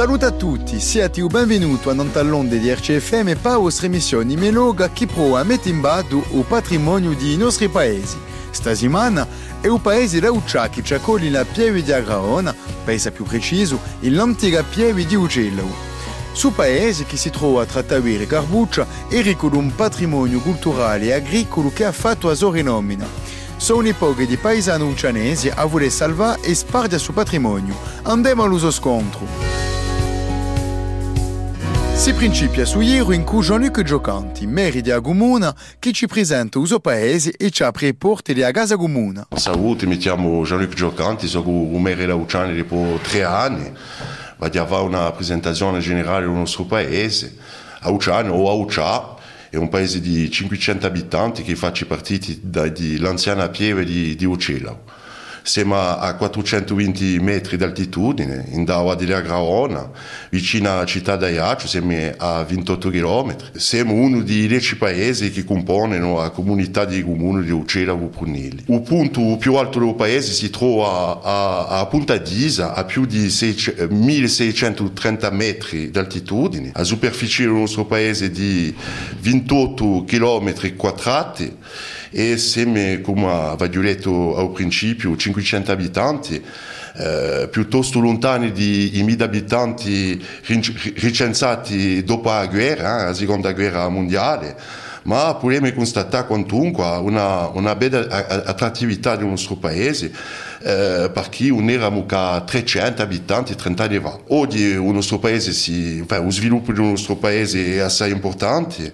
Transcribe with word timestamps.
Saluto 0.00 0.24
a 0.24 0.30
tutti, 0.30 0.80
siate 0.80 1.22
benvenuti 1.24 1.90
a 1.90 1.92
Nontallonde 1.92 2.58
di 2.58 2.72
RCFM 2.72 3.28
e 3.28 3.36
pa 3.36 3.58
vostra 3.58 3.84
emissione 3.84 4.34
Meloga 4.34 4.88
che 4.88 5.06
prova 5.06 5.40
a 5.40 5.44
mettere 5.44 5.74
in 5.74 5.82
bado 5.82 6.24
il 6.32 6.44
patrimonio 6.48 7.14
dei 7.14 7.36
nostri 7.36 7.68
paesi. 7.68 8.16
Stasimana 8.48 9.28
è 9.60 9.66
un 9.66 9.78
paese 9.82 10.18
rauccia 10.18 10.70
che 10.70 10.82
ci 10.82 10.94
accoglie 10.94 11.28
la 11.28 11.44
pieve 11.44 11.82
di 11.82 11.92
Agraona, 11.92 12.54
paese 12.82 13.10
più 13.10 13.26
preciso, 13.26 13.78
l'antica 13.98 14.62
pieve 14.62 15.04
di 15.04 15.16
Ugello. 15.16 15.68
Su 16.32 16.54
paese 16.54 17.04
che 17.04 17.18
si 17.18 17.28
trova 17.28 17.66
tra 17.66 17.82
Tavere 17.82 18.22
e 18.22 18.26
Garbuccia 18.26 18.86
è 19.06 19.20
ricco 19.20 19.50
di 19.50 19.58
un 19.58 19.74
patrimonio 19.74 20.40
culturale 20.40 21.08
e 21.08 21.12
agricolo 21.12 21.70
che 21.74 21.84
ha 21.84 21.92
fatto 21.92 22.30
a 22.30 22.34
sua 22.34 22.52
rinomina. 22.52 23.06
Sono 23.58 23.86
epoche 23.86 24.24
di 24.24 24.38
paesani 24.38 24.82
uccianesi 24.82 25.50
a 25.54 25.66
voler 25.66 25.90
salvare 25.90 26.40
e 26.40 26.54
spargere 26.54 26.94
il 26.94 27.02
suo 27.02 27.12
patrimonio. 27.12 27.76
Andiamo 28.04 28.44
all'uso 28.44 28.70
scontro. 28.70 29.79
Si 32.00 32.14
principia 32.14 32.64
su 32.64 32.80
ieri 32.80 33.14
in 33.14 33.24
cui 33.24 33.42
Jean-Luc 33.42 33.82
Giocanti, 33.82 34.46
maire 34.46 34.80
di 34.80 34.90
Agumuna, 34.90 35.54
che 35.78 35.92
ci 35.92 36.06
presenta 36.06 36.58
il 36.58 36.66
suo 36.66 36.80
paese 36.80 37.34
e 37.36 37.50
ci 37.50 37.62
apre 37.62 37.88
le 37.88 37.94
porte 37.94 38.32
di 38.32 38.42
Agasa 38.42 38.72
Agumuna. 38.72 39.28
Salute, 39.34 39.84
mi 39.84 39.98
chiamo 39.98 40.42
Jean-Luc 40.42 40.72
Giocanti, 40.72 41.26
sono 41.26 41.50
un 41.50 41.82
maire 41.82 42.06
da 42.06 42.14
Ucciani 42.14 42.56
dopo 42.56 42.98
tre 43.02 43.22
anni. 43.24 43.70
Vado 44.38 44.62
a 44.62 44.66
fare 44.66 44.82
una 44.82 45.12
presentazione 45.12 45.80
generale 45.80 46.24
del 46.24 46.34
nostro 46.34 46.64
paese. 46.64 47.36
A 47.80 47.90
Ucciani 47.90 48.30
o 48.30 48.48
a 48.48 48.54
Uccia 48.54 49.16
è 49.50 49.56
un 49.56 49.68
paese 49.68 50.00
di 50.00 50.30
500 50.30 50.86
abitanti 50.86 51.42
che 51.42 51.54
fa 51.54 51.70
parte 51.86 52.18
dall'anziana 52.40 53.50
pieve 53.50 53.84
di, 53.84 54.16
di 54.16 54.24
Uccello. 54.24 54.84
Siamo 55.42 55.76
a 55.76 56.14
420 56.14 57.18
metri 57.20 57.56
d'altitudine, 57.56 58.46
in 58.50 58.64
Dawa 58.64 58.94
di 58.94 59.06
Graona, 59.06 59.90
vicino 60.30 60.70
alla 60.70 60.84
città 60.84 61.16
di 61.16 61.24
Aiaccio, 61.24 61.66
siamo 61.66 61.94
a 62.18 62.44
28 62.44 62.90
km. 62.90 63.36
Siamo 63.56 63.94
uno 63.94 64.22
dei 64.22 64.46
10 64.46 64.76
paesi 64.76 65.30
che 65.30 65.44
compongono 65.44 66.18
la 66.18 66.30
comunità 66.30 66.84
di 66.84 67.02
comuni 67.02 67.44
di 67.44 67.50
Uccello 67.50 67.94
e 67.94 68.06
Prunelli. 68.06 68.64
Il 68.66 68.82
punto 68.82 69.36
più 69.38 69.54
alto 69.54 69.78
del 69.78 69.94
paese 69.94 70.32
si 70.32 70.50
trova 70.50 71.20
a, 71.22 71.66
a 71.80 71.86
Punta 71.86 72.16
d'Isa, 72.16 72.74
a 72.74 72.84
più 72.84 73.06
di 73.06 73.32
1630 73.88 75.30
metri 75.30 75.90
d'altitudine. 75.90 76.72
La 76.74 76.84
superficie 76.84 77.44
del 77.44 77.52
nostro 77.52 77.86
paese 77.86 78.26
è 78.26 78.30
di 78.30 78.74
28 79.20 80.04
km 80.06 80.76
quadrati 80.76 81.56
e 82.10 82.36
siamo, 82.36 83.00
come 83.02 83.26
avevo 83.26 83.82
detto 83.82 84.36
al 84.36 84.50
principio, 84.50 85.16
500 85.16 85.72
abitanti, 85.72 86.42
eh, 86.96 87.48
piuttosto 87.50 88.00
lontani 88.00 88.52
dai 88.52 89.02
1000 89.02 89.24
abitanti 89.24 90.22
recensati 90.96 92.02
dopo 92.02 92.30
la 92.30 92.46
guerra, 92.46 93.02
eh, 93.02 93.04
la 93.06 93.14
seconda 93.14 93.52
guerra 93.52 93.88
mondiale 93.88 94.56
ma 95.02 95.34
possiamo 95.34 95.72
constatare 95.72 96.26
quantunque 96.26 96.84
una, 96.84 97.48
una 97.48 97.74
bella 97.74 98.26
attrattività 98.44 99.16
del 99.16 99.26
nostro 99.26 99.56
paese 99.56 100.12
eh, 100.62 101.10
perché 101.12 101.48
non 101.48 101.70
eravamo 101.70 102.04
a 102.06 102.42
300 102.42 103.00
abitanti 103.00 103.54
30 103.54 103.82
anni 103.82 103.98
fa. 103.98 104.18
Oggi 104.28 104.62
il 104.62 104.82
nostro 104.82 105.18
paese 105.18 105.52
si, 105.52 106.00
enfin, 106.00 106.24
lo 106.24 106.30
sviluppo 106.30 106.72
del 106.72 106.82
nostro 106.82 107.16
paese 107.16 107.76
è 107.76 107.78
assai 107.78 108.10
importante 108.10 108.92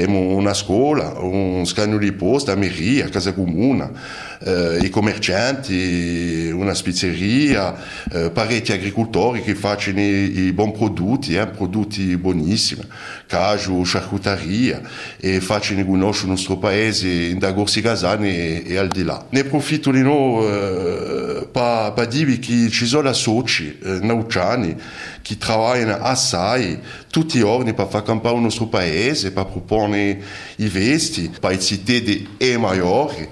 abbiamo 0.00 0.34
una 0.34 0.54
scuola, 0.54 1.14
un 1.18 1.64
scambio 1.64 1.98
di 1.98 2.12
posta, 2.12 2.52
una 2.52 2.62
mairie, 2.62 3.08
casa 3.10 3.32
comune, 3.32 3.92
eh, 4.40 4.78
i 4.82 4.90
commercianti, 4.90 6.50
una 6.52 6.74
spizzeria, 6.74 7.74
eh, 8.12 8.30
parecchi 8.30 8.72
agricoltori 8.72 9.42
che 9.42 9.54
fanno 9.54 10.00
i, 10.00 10.46
i 10.46 10.52
buoni 10.52 10.72
prodotti, 10.72 11.36
eh, 11.36 11.46
prodotti 11.46 12.16
buonissimi, 12.16 12.82
cacio, 13.26 13.80
charcuteria, 13.84 14.82
e 15.18 15.40
fanno 15.40 15.84
conoscere 15.84 16.26
il 16.26 16.30
nostro 16.30 16.56
paese 16.56 17.36
da 17.36 17.52
Gorsi 17.52 17.80
Casani 17.80 18.28
e, 18.28 18.62
e, 18.66 18.76
al 18.76 18.88
di 18.88 19.04
là. 19.04 19.24
Ne 19.30 19.40
approfitto 19.40 19.92
di 19.92 20.02
noi 20.02 20.46
eh, 20.46 21.48
per 21.52 22.06
dire 22.08 22.38
che 22.38 22.68
ci 22.68 22.86
sono 22.86 23.12
soci 23.12 23.78
eh, 23.82 23.98
nauciani 24.02 24.76
che 25.24 25.38
lavorano 25.46 26.04
assai 26.04 26.78
tutti 27.10 27.38
i 27.38 27.40
giorni 27.40 27.72
per 27.72 27.88
far 27.88 28.02
campare 28.02 28.34
il 28.34 28.42
nostro 28.42 28.66
paese, 28.66 29.32
per 29.32 29.46
proporre 29.46 30.20
i 30.56 30.68
vesti, 30.68 31.32
per 31.40 31.52
i 31.52 31.60
cittadini 31.60 32.34
e 32.36 32.58
maggiori. 32.58 33.26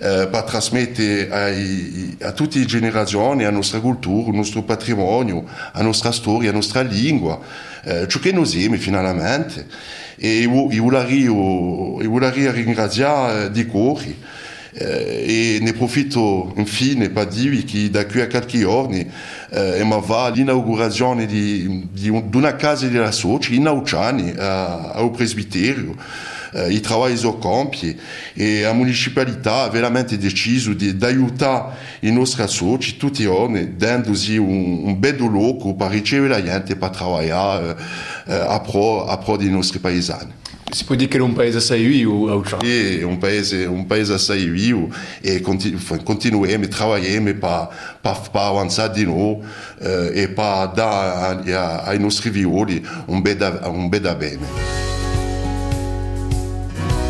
Eh, 0.00 0.28
per 0.30 0.42
trasmettere 0.44 1.28
ai, 1.28 2.16
a 2.20 2.30
tutte 2.30 2.60
le 2.60 2.66
generazioni 2.66 3.42
la 3.42 3.50
nostra 3.50 3.80
cultura, 3.80 4.30
il 4.30 4.36
nostro 4.36 4.62
patrimonio, 4.62 5.44
la 5.72 5.82
nostra 5.82 6.12
storia, 6.12 6.50
la 6.50 6.56
nostra 6.56 6.82
lingua, 6.82 7.40
eh, 7.82 8.06
ciò 8.06 8.20
che 8.20 8.30
noi 8.30 8.46
siamo 8.46 8.76
finalmente. 8.76 9.66
E 10.16 10.40
io, 10.40 10.70
io, 10.70 11.04
io, 11.06 12.00
io 12.00 12.10
vorrei 12.10 12.52
ringraziare 12.52 13.50
di 13.50 13.66
cuore 13.66 14.04
eh, 14.04 14.16
e 14.78 15.58
ne 15.60 15.72
profitto 15.72 16.52
infine 16.56 17.10
per 17.10 17.26
dirvi 17.26 17.64
che 17.64 17.90
da 17.90 18.06
qui 18.06 18.20
a 18.20 18.28
qualche 18.28 18.60
giorni 18.60 19.06
eh, 19.50 19.84
va 20.06 20.28
l'inaugurazione 20.28 21.26
di, 21.26 21.88
di, 21.92 22.08
un, 22.08 22.30
di, 22.30 22.36
una 22.36 22.54
casa 22.54 22.86
della 22.86 23.10
Soci 23.10 23.56
in 23.56 23.66
Auciani, 23.66 24.34
al 24.36 25.10
presbiterio. 25.10 25.96
Eh, 26.52 26.72
I 26.72 26.82
lavori 26.88 27.16
sono 27.16 27.36
compi 27.36 27.98
e 28.32 28.62
la 28.62 28.72
municipalità 28.72 29.64
ha 29.64 29.68
veramente 29.68 30.16
deciso 30.16 30.72
di, 30.72 30.96
aiutare 31.00 31.74
i 32.00 32.10
nostri 32.10 32.46
soci 32.48 32.96
tutti 32.96 33.22
i 33.22 33.24
giorni, 33.24 33.76
dandosi 33.76 34.36
un, 34.36 34.84
un 34.84 34.98
bel 34.98 35.16
luogo 35.16 35.74
per 35.74 35.90
ricevere 35.90 36.28
la 36.28 36.42
gente 36.42 36.76
per 36.76 36.90
lavorare 36.98 37.76
eh, 38.26 38.34
a 38.34 38.60
pro, 38.60 39.06
a 39.06 39.18
pro 39.18 39.36
dei 39.36 39.50
nostri 39.50 39.78
paesani. 39.78 40.32
Si 40.70 40.84
può 40.84 40.94
dire 40.94 41.08
che 41.08 41.18
un 41.18 41.32
paese 41.32 41.58
assai 41.58 41.84
vivo, 41.84 42.30
Auccia? 42.30 42.58
Sì, 42.60 42.98
è 42.98 43.02
un 43.02 43.18
paese, 43.18 43.64
un 43.64 43.86
paese 43.86 44.12
assai 44.12 44.44
vivo 44.46 44.88
e 45.20 45.40
continu- 45.40 46.02
continuiamo 46.02 46.44
a 46.44 46.78
lavorare 46.78 47.34
per, 47.34 47.68
per, 48.00 48.28
per 48.30 48.40
avanzare 48.40 48.92
di 48.92 49.04
nuovo 49.04 49.42
eh, 49.80 50.12
e 50.14 50.28
per 50.28 50.70
dare 50.74 51.54
ai 51.54 51.98
nostri 51.98 52.30
violi 52.30 52.86
un 53.06 53.22
bel, 53.22 53.60
un 53.64 53.88
bel 53.88 54.16
bene. 54.16 54.46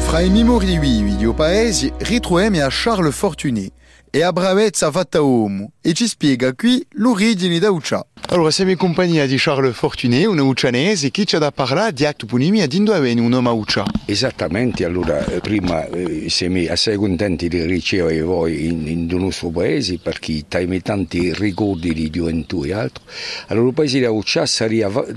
Fra 0.06 0.20
i 0.20 0.30
memori 0.30 0.78
vivi 0.78 1.16
di 1.16 1.30
paesi 1.34 1.92
ritroviamo 1.98 2.64
a 2.64 2.68
Charles 2.70 3.14
Fortuné 3.14 3.70
e 4.10 4.22
a 4.22 4.32
bravezza 4.32 4.90
fatta 4.90 5.20
uomo 5.20 5.72
e 5.80 5.92
ci 5.92 6.06
spiega 6.06 6.54
qui 6.54 6.84
l'origine 6.92 7.58
da 7.58 7.70
Uccia. 7.70 8.04
Allora, 8.30 8.50
siamo 8.50 8.70
in 8.70 8.76
compagnia 8.76 9.26
di 9.26 9.36
Charles 9.38 9.74
Fortuné, 9.74 10.26
un 10.26 10.38
uccianese 10.38 11.10
che 11.10 11.24
ci 11.24 11.36
ha 11.36 11.38
da 11.38 11.50
parlare 11.50 11.92
di 11.92 12.04
attoponimia 12.04 12.66
di 12.66 12.82
dove 12.82 13.10
è 13.10 13.18
un 13.18 13.28
nome 13.28 13.48
Uccia. 13.50 13.86
Esattamente, 14.04 14.84
allora 14.84 15.24
eh, 15.24 15.40
prima 15.40 15.86
eh, 15.86 16.28
siamo 16.28 16.62
assai 16.68 16.96
contenti 16.96 17.48
di 17.48 17.62
ricevere 17.64 18.20
voi 18.20 18.66
in, 18.66 18.86
in 18.86 19.06
nostro 19.06 19.48
paese 19.50 19.98
perché 19.98 20.44
abbiamo 20.50 20.80
tanti 20.80 21.32
ricordi 21.34 21.94
di 21.94 22.10
gioventù 22.10 22.64
e 22.64 22.72
altro. 22.72 23.02
Allora 23.46 23.68
il 23.68 23.74
paese 23.74 23.98
di 23.98 24.04
Uccia 24.04 24.44
sarebbe 24.44 25.16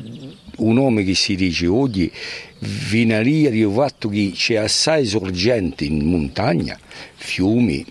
un 0.57 0.73
nome 0.73 1.03
che 1.03 1.15
si 1.15 1.35
dice 1.35 1.67
oggi 1.67 2.11
vinaria 2.59 3.49
di 3.49 3.67
fatto 3.73 4.09
che 4.09 4.31
c'è 4.33 4.55
assai 4.55 5.05
sorgenti 5.05 5.87
in 5.87 6.05
montagna, 6.05 6.79
fiumi 7.15 7.85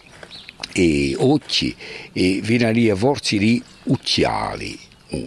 e 0.72 1.14
occhi 1.18 1.74
e 2.12 2.40
vinaria 2.42 2.94
forse 2.94 3.38
di 3.38 3.62
ucciali 3.84 4.78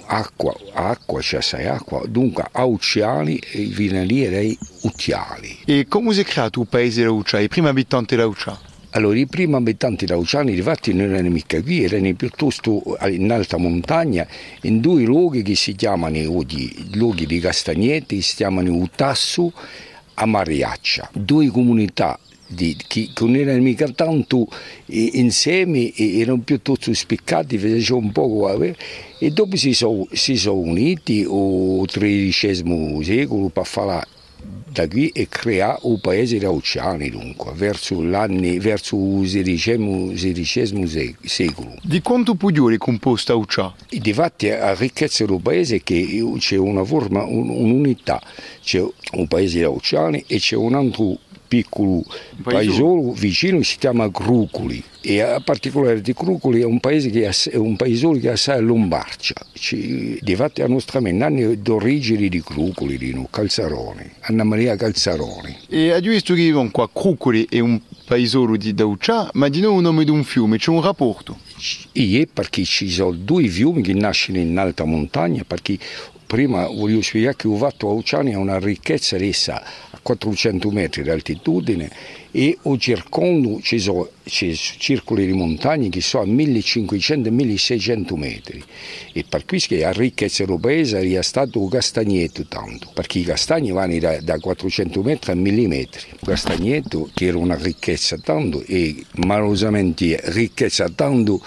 acqua, 0.06 0.56
acqua 0.74 1.20
c'è 1.20 1.38
assai 1.38 1.68
acqua, 1.68 2.04
dunque 2.08 2.46
a 2.52 2.64
Ucciali 2.64 3.42
viene 3.70 4.06
lì 4.06 4.28
dei 4.28 4.58
Ucciali. 4.84 5.60
E 5.66 5.88
come 5.88 6.14
si 6.14 6.22
è 6.22 6.24
creato 6.24 6.62
il 6.62 6.68
paese 6.68 7.02
di 7.02 7.08
Ucciali, 7.08 7.46
i 7.46 7.48
primi 7.50 7.68
abitanti 7.68 8.16
di 8.16 8.22
Ucciali? 8.22 8.58
Allora, 8.92 9.18
i 9.18 9.26
primi 9.26 9.56
abitanti 9.56 10.06
di 10.06 10.14
Ucciali, 10.14 10.56
infatti, 10.56 10.94
non 10.94 11.12
erano 11.12 11.30
mica 11.30 11.62
qui, 11.62 11.84
erano 11.84 12.14
piuttosto 12.14 12.98
in 13.08 13.32
alta 13.32 13.58
montagna, 13.58 14.26
in 14.62 14.80
due 14.82 15.04
luoghi 15.04 15.42
che 15.42 15.56
si 15.56 15.74
chiamano 15.74 16.20
oggi, 16.32 16.90
luoghi 16.96 17.26
di 17.26 17.40
Castagnetti, 17.40 18.22
si 18.22 18.36
chiamano 18.36 18.74
Utasso 18.74 19.52
a 20.14 20.26
Mariaccia, 20.26 21.10
due 21.12 21.48
comunità 21.48 22.20
che 22.88 23.10
non 23.20 23.36
erano 23.36 23.62
mica 23.62 23.88
tanto 23.90 24.48
insieme, 24.88 25.94
erano 25.96 26.42
piuttosto 26.42 26.94
spiccati, 26.94 27.58
facevano 27.58 28.06
un 28.06 28.12
po' 28.12 28.76
e 29.20 29.32
dopo 29.32 29.56
si 29.56 29.74
sono, 29.74 30.08
si 30.12 30.36
sono 30.36 30.60
uniti 30.60 31.24
al 31.24 31.86
XIII 31.86 33.04
secolo 33.04 33.50
per 33.50 33.66
fare 33.66 34.08
da 34.74 34.88
qui 34.88 35.10
e 35.10 35.28
creare 35.30 35.78
un 35.84 36.02
paese 36.02 36.40
rauciani 36.40 37.10
dunque, 37.10 37.52
verso, 37.54 38.00
verso 38.00 38.96
il 38.96 39.32
XVI 39.32 41.16
secolo. 41.24 41.76
Di 41.84 42.02
quanto 42.02 42.34
pugliore 42.34 42.76
è 42.76 42.78
composta 42.80 43.36
Uccia? 43.36 43.74
Difatti 43.90 44.48
la 44.48 44.74
ricchezza 44.74 45.26
del 45.26 45.40
paese 45.42 45.76
è 45.78 45.84
che 45.84 46.26
c'è 46.40 46.58
una 46.58 46.84
forma, 46.84 47.24
un'unità, 47.24 48.20
c'è 48.64 48.84
un 49.14 49.28
paese 49.28 49.62
rauciani 49.62 50.24
e 50.26 50.40
c'è 50.40 50.56
un 50.56 50.74
altro 50.74 51.20
piccolo 51.54 52.04
paesolo 52.42 53.12
vicino 53.12 53.62
si 53.62 53.78
chiama 53.78 54.10
Crucoli 54.10 54.84
e 55.02 55.22
a 55.22 55.40
particolare 55.40 56.02
di 56.02 56.12
Crucoli 56.12 56.62
è 56.62 56.66
un 56.66 56.80
paese 56.80 57.12
che 57.12 57.30
è 57.30 57.56
un 57.58 57.76
paesolo 57.76 58.18
che 58.18 58.30
è 58.30 58.32
assai 58.32 58.64
lombarcia. 58.64 59.36
Ci, 59.54 60.18
difatti 60.22 60.62
la 60.62 60.68
nostra 60.68 61.00
menna 61.00 61.30
d'origine 61.30 62.28
di 62.28 62.42
Crucoli, 62.42 62.98
di 62.98 63.16
Calzaroni, 63.30 64.10
Anna 64.22 64.44
Maria 64.44 64.76
Calzaroni. 64.76 65.58
E 65.70 65.92
a 65.92 66.00
visto 66.00 66.34
che 66.34 66.52
qua 66.72 66.90
Crucoli 66.92 67.46
è 67.48 67.60
un 67.60 67.80
paesolo 68.06 68.58
di 68.58 68.74
Dauccia, 68.74 69.30
ma 69.34 69.48
di 69.48 69.60
nuovo 69.60 69.78
un 69.78 69.84
nome 69.84 70.06
di 70.06 70.12
un 70.12 70.24
fiume, 70.24 70.58
c'è 70.58 70.72
un 70.72 70.82
rapporto? 70.82 71.38
Sì, 71.58 72.28
perché 72.32 72.64
ci 72.64 72.90
sono 72.90 73.12
due 73.12 73.48
fiumi 73.48 73.84
che 73.84 73.94
nascono 73.94 74.40
in 74.40 74.58
alta 74.58 74.86
montagna, 74.86 75.44
perché 75.46 75.78
prima 76.26 76.66
voglio 76.66 77.02
spiegare 77.04 77.36
che 77.36 77.48
Uvatto 77.48 77.90
Auciani 77.90 78.34
ha 78.34 78.40
una 78.40 78.58
ricchezza 78.58 79.18
essa 79.18 79.62
a 79.92 79.93
400 80.04 80.70
metri 80.70 81.02
di 81.02 81.10
altitudine 81.10 81.90
e 82.32 82.58
o 82.64 82.78
circondo 82.78 83.60
ci 83.62 83.80
sono 83.80 84.10
circoli 84.26 85.26
di 85.26 85.34
montagne 85.34 85.90
che 85.90 86.02
sono 86.02 86.24
a 86.24 86.28
1500-1600 86.28 88.16
metri. 88.16 88.64
E 89.14 89.26
per 89.28 89.46
questo 89.46 89.76
la 89.76 89.92
ricchezza 89.92 90.44
europea 90.44 91.00
è 91.00 91.22
stato 91.24 91.64
il 91.64 91.70
castagneto 91.70 92.46
tanto 92.46 92.92
perché 92.94 93.20
i 93.20 93.24
castagni 93.24 93.72
vanno 93.72 93.98
da, 94.00 94.20
da 94.20 94.38
400 94.38 95.02
metri 95.02 95.32
a 95.32 95.36
1000 95.36 95.68
metri 95.68 96.08
il 96.12 96.20
castagneto 96.24 97.10
che 97.14 97.28
era 97.28 97.38
una 97.38 97.56
ricchezza 97.56 98.18
tanto 98.18 98.64
e 98.66 99.06
malosamente 99.26 100.20
ricchezza 100.26 100.90
tanto 100.90 101.42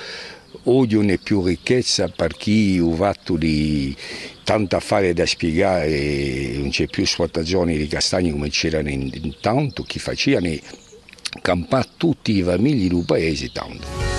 oggi 0.64 0.94
non 0.96 1.10
è 1.10 1.18
più 1.18 1.44
ricchezza 1.44 2.08
perché 2.08 2.80
ho 2.80 2.92
fatto 2.92 3.36
di 3.36 3.94
tanto 4.46 4.76
affare 4.76 5.12
da 5.12 5.26
spiegare, 5.26 6.52
non 6.54 6.68
c'è 6.70 6.86
più 6.86 7.02
esportazione 7.02 7.76
di 7.76 7.88
castagni 7.88 8.30
come 8.30 8.48
c'erano 8.48 8.88
intanto, 8.88 9.82
chi 9.82 9.98
facevano 9.98 10.54
campare 11.42 11.88
tutti 11.96 12.36
i 12.36 12.42
famigli 12.42 12.86
del 12.88 13.02
paese 13.04 13.50
tanto. 13.50 14.14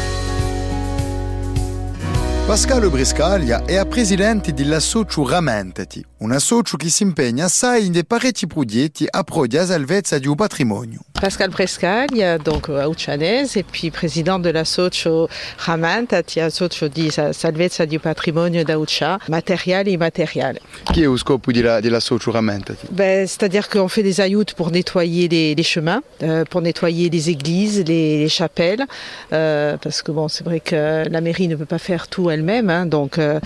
Pascalo 2.46 2.90
Briscaglia 2.90 3.64
è 3.64 3.86
presidente 3.88 4.54
dell'associo 4.54 5.26
Ramentati, 5.26 6.04
un 6.18 6.34
associo 6.34 6.76
che 6.76 6.90
si 6.90 7.04
impegna 7.04 7.46
assai 7.46 7.86
in 7.86 7.94
dei 7.94 8.06
parecchi 8.06 8.48
progetti 8.48 9.06
a 9.10 9.24
pro 9.24 9.48
di 9.48 9.58
salvezza 9.58 10.20
di 10.20 10.28
un 10.28 10.36
patrimonio. 10.36 11.06
Pascal 11.19 11.50
Brescaglia, 11.50 12.38
donc 12.38 12.69
auchanese, 12.69 13.58
et 13.58 13.64
puis 13.64 13.90
président 13.90 14.38
de 14.38 14.50
l'associo 14.50 15.28
Ramentati, 15.58 16.40
associo 16.40 16.88
di 16.88 17.10
salvezza 17.10 17.86
di 17.86 17.98
patrimonio 17.98 18.64
d'Aucha, 18.64 19.18
matériel 19.28 19.88
et 19.88 19.94
immatériel. 19.94 20.60
Qui 20.94 21.04
est 21.04 21.08
au 21.08 21.18
scope 21.18 21.52
de 21.52 21.90
l'associo 21.90 22.31
Ramentati 22.31 22.86
ben, 22.92 23.25
C'est-à-dire 23.25 23.68
qu'on 23.68 23.88
fait 23.88 24.04
des 24.04 24.22
ayoutes 24.22 24.54
pour 24.54 24.69
nettoyer 24.69 25.28
les, 25.28 25.56
les 25.56 25.64
chemins, 25.64 26.04
euh, 26.22 26.46
pour 26.46 26.62
nettoyer 26.62 27.10
les 27.10 27.31
églises, 27.31 27.84
les, 27.88 28.19
les 28.19 28.30
chapelles, 28.30 28.86
euh, 29.34 29.75
parce 29.81 30.04
que 30.04 30.12
bon, 30.12 30.28
c'est 30.28 30.44
vrai 30.44 30.60
que 30.60 31.10
la 31.10 31.22
mairie 31.22 31.48
ne 31.48 31.56
peut 31.56 31.66
pas 31.66 31.80
faire 31.80 32.08
tout 32.10 32.30
elle-même, 32.30 32.69
hein, 32.69 32.86
donc 32.86 33.18
euh, 33.18 33.40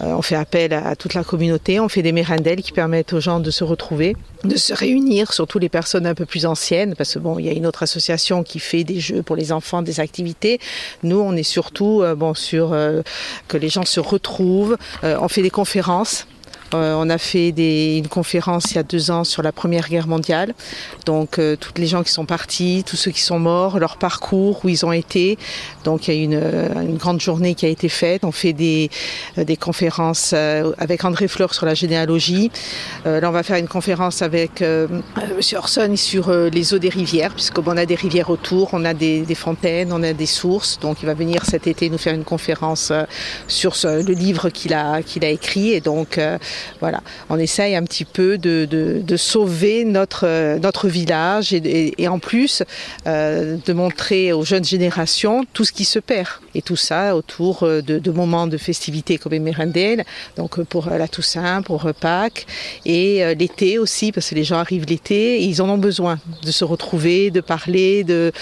on 0.00 0.22
fait 0.22 0.36
appel 0.36 0.72
à 0.72 0.96
toute 0.96 1.12
la 1.12 1.24
communauté, 1.24 1.78
on 1.78 1.90
fait 1.90 2.02
des 2.02 2.12
mérindelles 2.12 2.62
qui 2.62 2.72
permettent 2.72 3.12
aux 3.12 3.20
gens 3.20 3.38
de 3.38 3.50
se 3.50 3.64
retrouver, 3.64 4.16
de 4.44 4.56
se 4.56 4.72
réunir, 4.72 5.32
surtout 5.32 5.58
les 5.58 5.68
personnes 5.68 6.06
un 6.06 6.14
peu 6.14 6.26
plus 6.26 6.46
anciennes, 6.46 6.94
parce 6.96 7.14
que 7.14 7.18
bon, 7.18 7.38
il 7.38 7.46
y 7.46 7.48
a 7.48 7.52
une 7.52 7.66
autre 7.66 7.82
association 7.82 8.42
qui 8.42 8.58
fait 8.58 8.84
des 8.84 9.00
jeux 9.00 9.22
pour 9.22 9.36
les 9.36 9.52
enfants, 9.52 9.82
des 9.82 10.00
activités. 10.00 10.60
Nous, 11.02 11.18
on 11.18 11.34
est 11.34 11.42
surtout 11.42 12.02
euh, 12.02 12.14
bon 12.14 12.34
sur 12.34 12.72
euh, 12.72 13.02
que 13.48 13.56
les 13.56 13.68
gens 13.68 13.84
se 13.84 14.00
retrouvent. 14.00 14.76
Euh, 15.04 15.18
on 15.20 15.28
fait 15.28 15.42
des 15.42 15.50
conférences. 15.50 16.26
Euh, 16.74 16.94
on 16.98 17.08
a 17.08 17.18
fait 17.18 17.52
des, 17.52 17.96
une 17.96 18.08
conférence 18.08 18.72
il 18.72 18.76
y 18.76 18.78
a 18.78 18.82
deux 18.82 19.10
ans 19.10 19.24
sur 19.24 19.42
la 19.42 19.52
Première 19.52 19.88
Guerre 19.88 20.06
mondiale. 20.06 20.54
Donc 21.06 21.38
euh, 21.38 21.56
toutes 21.56 21.78
les 21.78 21.86
gens 21.86 22.02
qui 22.02 22.12
sont 22.12 22.26
partis, 22.26 22.84
tous 22.86 22.96
ceux 22.96 23.10
qui 23.10 23.22
sont 23.22 23.38
morts, 23.38 23.78
leur 23.78 23.96
parcours, 23.96 24.60
où 24.64 24.68
ils 24.68 24.84
ont 24.84 24.92
été. 24.92 25.38
Donc 25.84 26.08
il 26.08 26.14
y 26.14 26.20
a 26.20 26.22
une, 26.22 26.34
euh, 26.34 26.82
une 26.82 26.96
grande 26.96 27.20
journée 27.20 27.54
qui 27.54 27.64
a 27.64 27.68
été 27.68 27.88
faite. 27.88 28.24
On 28.24 28.32
fait 28.32 28.52
des, 28.52 28.90
euh, 29.38 29.44
des 29.44 29.56
conférences 29.56 30.32
euh, 30.34 30.72
avec 30.78 31.04
André 31.04 31.28
Fleur 31.28 31.54
sur 31.54 31.64
la 31.64 31.74
généalogie. 31.74 32.50
Euh, 33.06 33.20
là 33.20 33.28
on 33.28 33.32
va 33.32 33.42
faire 33.42 33.56
une 33.56 33.68
conférence 33.68 34.22
avec 34.22 34.62
Monsieur 35.36 35.58
Orson 35.58 35.94
sur 35.96 36.30
les 36.30 36.74
eaux 36.74 36.78
des 36.78 36.88
rivières, 36.88 37.32
puisqu'on 37.32 37.76
a 37.76 37.86
des 37.86 37.94
rivières 37.94 38.30
autour, 38.30 38.70
on 38.72 38.84
a 38.84 38.94
des, 38.94 39.20
des, 39.20 39.34
fontaines, 39.34 39.92
on 39.92 40.02
a 40.02 40.12
des 40.12 40.26
sources. 40.26 40.78
Donc 40.80 40.98
il 41.02 41.06
va 41.06 41.14
venir 41.14 41.44
cet 41.44 41.66
été 41.66 41.88
nous 41.90 41.98
faire 41.98 42.14
une 42.14 42.24
conférence 42.24 42.92
sur 43.46 43.76
ce, 43.76 44.02
le 44.02 44.14
livre 44.14 44.50
qu'il 44.50 44.74
a, 44.74 45.02
qu'il 45.02 45.24
a 45.24 45.28
écrit. 45.28 45.72
Et 45.72 45.80
donc 45.80 46.18
voilà, 46.80 47.00
on 47.30 47.38
essaye 47.38 47.76
un 47.76 47.84
petit 47.84 48.04
peu 48.04 48.38
de, 48.38 49.16
sauver 49.16 49.84
notre, 49.84 50.58
notre 50.58 50.88
village 50.88 51.52
et, 51.52 52.08
en 52.08 52.18
plus 52.18 52.62
euh, 53.06 53.56
de 53.64 53.72
montrer 53.72 54.32
aux 54.32 54.44
jeunes 54.44 54.64
générations 54.64 55.44
tout 55.52 55.64
ce 55.64 55.72
qui 55.72 55.84
se 55.84 55.98
perd. 55.98 56.28
Et 56.54 56.62
tout 56.62 56.76
ça 56.76 57.14
autour 57.14 57.60
de, 57.62 57.80
de 57.80 58.10
moments 58.10 58.46
de 58.46 58.56
festivités 58.56 59.18
comme 59.18 59.36
Merendel, 59.38 60.04
donc 60.36 60.62
pour 60.64 60.90
la 60.90 61.06
Toussaint, 61.06 61.62
pour 61.62 61.88
Pâques 62.00 62.46
et 62.84 63.24
euh, 63.24 63.34
l'été 63.34 63.78
aussi, 63.78 64.12
parce 64.12 64.30
que 64.30 64.34
les 64.34 64.44
gens 64.44 64.58
arrivent 64.58 64.86
l'été 64.86 65.42
ils 65.42 65.62
en 65.62 65.68
ont 65.68 65.78
besoin 65.78 66.18
de 66.42 66.50
se 66.50 66.64
retrouver, 66.64 67.30
de 67.30 67.40
parler, 67.40 68.04
de 68.04 68.32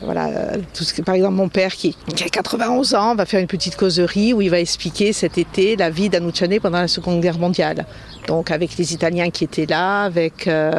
voilà, 0.00 0.52
tout 0.74 0.84
ce 0.84 0.92
que, 0.92 1.02
par 1.02 1.14
exemple, 1.14 1.34
mon 1.34 1.48
père 1.48 1.74
qui, 1.74 1.96
a 2.24 2.28
91 2.28 2.94
ans 2.94 3.14
va 3.14 3.26
faire 3.26 3.40
une 3.40 3.46
petite 3.46 3.76
causerie 3.76 4.32
où 4.32 4.42
il 4.42 4.50
va 4.50 4.60
expliquer 4.60 5.12
cet 5.12 5.38
été 5.38 5.76
la 5.76 5.90
vie 5.90 6.08
d'Anouchane 6.08 6.58
pendant 6.60 6.80
la 6.80 6.88
Seconde 6.88 7.20
Guerre 7.20 7.38
mondiale. 7.38 7.86
Donc 8.26 8.50
avec 8.50 8.76
les 8.78 8.92
Italiens 8.92 9.30
qui 9.30 9.44
étaient 9.44 9.66
là, 9.66 10.02
avec 10.02 10.46
euh, 10.46 10.72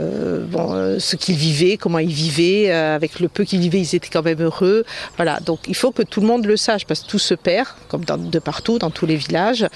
euh, 0.00 0.44
euh, 0.54 0.98
ce 0.98 1.16
qu'ils 1.16 1.36
vivaient, 1.36 1.76
comment 1.76 1.98
ils 1.98 2.12
vivaient, 2.12 2.70
euh, 2.70 2.94
avec 2.94 3.20
le 3.20 3.28
peu 3.28 3.44
qu'ils 3.44 3.60
vivaient, 3.60 3.80
ils 3.80 3.94
étaient 3.94 4.08
quand 4.10 4.22
même 4.22 4.42
heureux. 4.42 4.84
Voilà, 5.16 5.40
donc 5.40 5.60
il 5.66 5.74
faut 5.74 5.92
que 5.92 6.02
tout 6.02 6.20
le 6.20 6.26
monde 6.26 6.44
le 6.46 6.56
sache 6.56 6.84
parce 6.86 7.00
que 7.00 7.08
tout 7.08 7.18
se 7.18 7.34
perd, 7.34 7.68
comme 7.88 8.04
de 8.04 8.38
partout, 8.38 8.78
dans 8.78 8.90
tous 8.90 9.06
les 9.06 9.16
villages, 9.16 9.66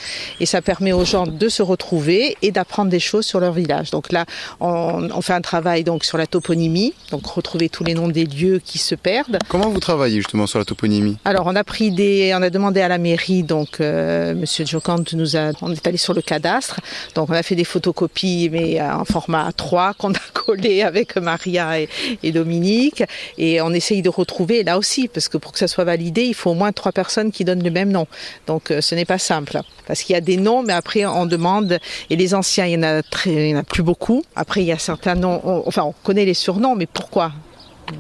et 0.40 0.46
ça 0.46 0.62
permet 0.62 0.92
aux 0.92 1.04
gens 1.04 1.26
de 1.26 1.48
se 1.48 1.62
retrouver 1.62 2.36
et 2.42 2.52
d'apprendre 2.52 2.90
des 2.90 3.00
choses 3.00 3.26
sur 3.26 3.40
leur 3.40 3.52
village. 3.52 3.90
Donc 3.90 4.12
là, 4.12 4.24
on, 4.60 5.08
on, 5.10 5.22
fait 5.22 5.32
un 5.32 5.40
travail 5.40 5.84
donc 5.84 6.04
sur 6.04 6.18
la 6.18 6.26
toponymie, 6.26 6.94
donc 7.10 7.26
retrouver 7.26 7.68
tous 7.68 7.84
les 7.84 7.94
noms 7.94 8.08
des 8.08 8.26
lieux 8.26 8.60
qui 8.68 8.78
se 8.78 8.94
perdent. 8.94 9.38
Comment 9.48 9.70
vous 9.70 9.80
travaillez 9.80 10.18
justement 10.18 10.46
sur 10.46 10.58
la 10.58 10.64
toponymie? 10.64 11.16
Alors 11.24 11.46
on 11.46 11.56
a 11.56 11.64
pris 11.64 11.90
des, 11.90 12.32
on 12.34 12.42
a 12.42 12.50
demandé 12.50 12.80
à 12.82 12.88
la 12.88 12.98
mairie, 12.98 13.42
donc 13.42 13.80
euh, 13.80 14.34
Monsieur 14.34 14.66
Jocante 14.66 15.14
nous 15.14 15.36
a, 15.36 15.52
on 15.62 15.72
est 15.72 15.86
allé 15.86 15.96
sur 15.96 16.12
le 16.12 16.20
cadastre. 16.20 16.80
Donc 17.14 17.30
on 17.30 17.32
a 17.32 17.42
fait 17.42 17.54
des 17.54 17.64
photocopies, 17.64 18.50
mais 18.52 18.80
en 18.80 19.04
format 19.04 19.50
3 19.52 19.94
qu'on 19.94 20.12
a 20.12 20.18
collé 20.34 20.82
avec 20.82 21.16
Maria 21.16 21.80
et, 21.80 21.88
et, 22.22 22.30
Dominique. 22.30 23.02
Et 23.38 23.60
on 23.62 23.72
essaye 23.72 24.02
de 24.02 24.10
retrouver 24.10 24.62
là 24.62 24.76
aussi, 24.76 25.08
parce 25.08 25.28
que 25.28 25.38
pour 25.38 25.52
que 25.52 25.58
ça 25.58 25.68
soit 25.68 25.84
validé, 25.84 26.24
il 26.24 26.34
faut 26.34 26.50
au 26.50 26.54
moins 26.54 26.72
trois 26.72 26.92
personnes 26.92 27.32
qui 27.32 27.44
donnent 27.44 27.64
le 27.64 27.70
même 27.70 27.90
nom. 27.90 28.06
Donc 28.46 28.70
euh, 28.70 28.80
ce 28.82 28.94
n'est 28.94 29.06
pas 29.06 29.18
simple. 29.18 29.60
Parce 29.86 30.02
qu'il 30.02 30.12
y 30.12 30.16
a 30.16 30.20
des 30.20 30.36
noms, 30.36 30.62
mais 30.62 30.74
après 30.74 31.06
on 31.06 31.24
demande, 31.24 31.78
et 32.10 32.16
les 32.16 32.34
anciens, 32.34 32.66
il 32.66 32.72
y 32.72 32.76
en 32.76 32.82
a, 32.82 33.02
très, 33.02 33.30
il 33.30 33.50
y 33.50 33.54
en 33.54 33.60
a 33.60 33.62
plus 33.62 33.82
beaucoup. 33.82 34.22
Après, 34.36 34.60
il 34.60 34.66
y 34.66 34.72
a 34.72 34.78
certains 34.78 35.14
noms, 35.14 35.40
on, 35.44 35.62
enfin 35.66 35.82
on 35.84 35.94
connaît 36.04 36.26
les 36.26 36.34
surnoms, 36.34 36.76
mais 36.76 36.86
pourquoi? 36.86 37.32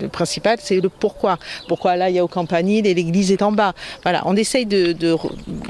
Le 0.00 0.08
principal, 0.08 0.58
c'est 0.60 0.80
le 0.80 0.88
pourquoi. 0.88 1.38
Pourquoi 1.66 1.96
là, 1.96 2.10
il 2.10 2.16
y 2.16 2.18
a 2.18 2.24
au 2.24 2.28
campanile 2.28 2.86
et 2.86 2.94
l'église 2.94 3.32
est 3.32 3.42
en 3.42 3.52
bas. 3.52 3.74
Voilà, 4.02 4.22
on 4.26 4.36
essaye 4.36 4.66
de, 4.66 4.92
de, 4.92 5.16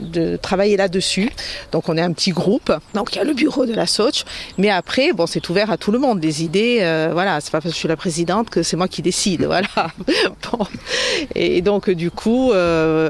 de 0.02 0.36
travailler 0.36 0.76
là-dessus. 0.76 1.30
Donc, 1.72 1.88
on 1.88 1.96
est 1.96 2.02
un 2.02 2.12
petit 2.12 2.30
groupe. 2.30 2.72
Donc, 2.94 3.14
il 3.14 3.18
y 3.18 3.20
a 3.20 3.24
le 3.24 3.34
bureau 3.34 3.66
de 3.66 3.74
la 3.74 3.86
Soch. 3.86 4.24
Mais 4.58 4.70
après, 4.70 5.12
bon, 5.12 5.26
c'est 5.26 5.48
ouvert 5.48 5.70
à 5.70 5.76
tout 5.76 5.92
le 5.92 5.98
monde. 5.98 6.20
Des 6.20 6.42
idées, 6.42 6.78
euh, 6.80 7.10
voilà, 7.12 7.40
c'est 7.40 7.50
pas 7.50 7.60
parce 7.60 7.70
que 7.70 7.74
je 7.74 7.78
suis 7.78 7.88
la 7.88 7.96
présidente 7.96 8.50
que 8.50 8.62
c'est 8.62 8.76
moi 8.76 8.88
qui 8.88 9.02
décide. 9.02 9.46
Voilà. 9.58 9.68
bon. 10.52 10.66
Et 11.34 11.62
donc, 11.62 11.88
du 11.90 12.10
coup, 12.10 12.52
euh, 12.52 13.08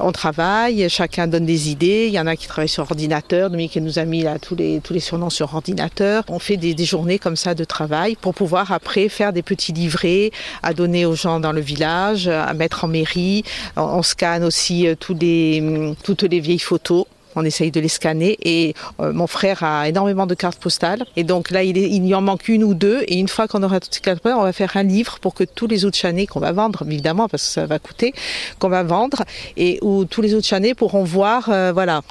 on 0.00 0.12
travaille, 0.12 0.88
chacun 0.88 1.26
donne 1.26 1.44
des 1.44 1.68
idées. 1.68 2.06
Il 2.06 2.12
y 2.12 2.20
en 2.20 2.26
a 2.26 2.36
qui 2.36 2.46
travaillent 2.46 2.68
sur 2.68 2.84
ordinateur. 2.84 3.50
Dominique 3.50 3.76
nous 3.76 3.98
a 3.98 4.04
mis 4.04 4.22
là 4.22 4.38
tous 4.38 4.54
les, 4.54 4.80
tous 4.80 4.94
les 4.94 5.00
surnoms 5.00 5.30
sur 5.30 5.52
ordinateur. 5.52 6.22
On 6.28 6.38
fait 6.38 6.56
des, 6.56 6.74
des 6.74 6.84
journées 6.84 7.18
comme 7.18 7.36
ça 7.36 7.54
de 7.54 7.64
travail 7.64 8.16
pour 8.16 8.34
pouvoir 8.34 8.72
après 8.72 9.08
faire 9.08 9.32
des 9.32 9.42
petits 9.42 9.72
livrets 9.72 10.30
à 10.62 10.74
donner 10.74 11.06
aux 11.06 11.14
gens 11.14 11.40
dans 11.40 11.52
le 11.52 11.60
village, 11.60 12.28
à 12.28 12.52
mettre 12.54 12.84
en 12.84 12.88
mairie. 12.88 13.44
On, 13.76 14.02
scanne 14.02 14.44
aussi 14.44 14.86
euh, 14.86 14.94
les, 15.20 15.94
toutes 16.02 16.22
les 16.22 16.40
vieilles 16.40 16.58
photos. 16.58 17.04
On 17.36 17.44
essaye 17.44 17.70
de 17.70 17.80
les 17.80 17.88
scanner. 17.88 18.36
Et 18.42 18.74
euh, 19.00 19.12
mon 19.12 19.26
frère 19.26 19.62
a 19.62 19.88
énormément 19.88 20.26
de 20.26 20.34
cartes 20.34 20.58
postales. 20.58 21.04
Et 21.16 21.24
donc 21.24 21.50
là 21.50 21.62
il 21.62 22.06
y 22.06 22.14
en 22.14 22.20
manque 22.20 22.48
une 22.48 22.64
ou 22.64 22.74
deux. 22.74 23.02
Et 23.06 23.18
une 23.18 23.28
fois 23.28 23.46
qu'on 23.48 23.62
aura 23.62 23.80
toutes 23.80 23.94
ces 23.94 24.00
cartes 24.00 24.20
postales 24.20 24.40
on 24.40 24.44
va 24.44 24.52
faire 24.52 24.76
un 24.76 24.82
livre 24.82 25.18
pour 25.20 25.34
que 25.34 25.44
tous 25.44 25.66
les 25.66 25.84
autres 25.84 25.96
chanés 25.96 26.26
qu'on 26.26 26.40
va 26.40 26.52
vendre 26.52 26.82
évidemment 26.86 27.28
parce 27.28 27.44
que 27.44 27.52
ça 27.52 27.66
va 27.66 27.78
coûter 27.78 28.12
qu'on 28.58 28.68
va 28.68 28.82
vendre. 28.82 29.24
Et 29.56 29.78
où 29.82 30.04
tous 30.04 30.22
les 30.22 30.34
autres 30.34 30.46
chanés 30.46 30.74
pourront 30.74 31.04
voir 31.04 31.48
euh, 31.48 31.72
voilà 31.72 32.02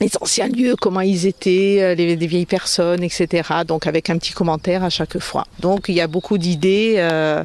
les 0.00 0.10
anciens 0.20 0.48
lieux, 0.48 0.74
comment 0.80 1.00
ils 1.00 1.26
étaient, 1.26 1.94
les, 1.96 2.16
les, 2.16 2.26
vieilles 2.26 2.46
personnes, 2.46 3.02
etc. 3.02 3.48
Donc 3.66 3.86
avec 3.86 4.10
un 4.10 4.18
petit 4.18 4.32
commentaire 4.32 4.84
à 4.84 4.90
chaque 4.90 5.18
fois. 5.18 5.44
Donc 5.60 5.86
il 5.88 5.94
y 5.94 6.00
a 6.00 6.06
beaucoup 6.06 6.38
d'idées. 6.38 6.94
Euh, 6.98 7.44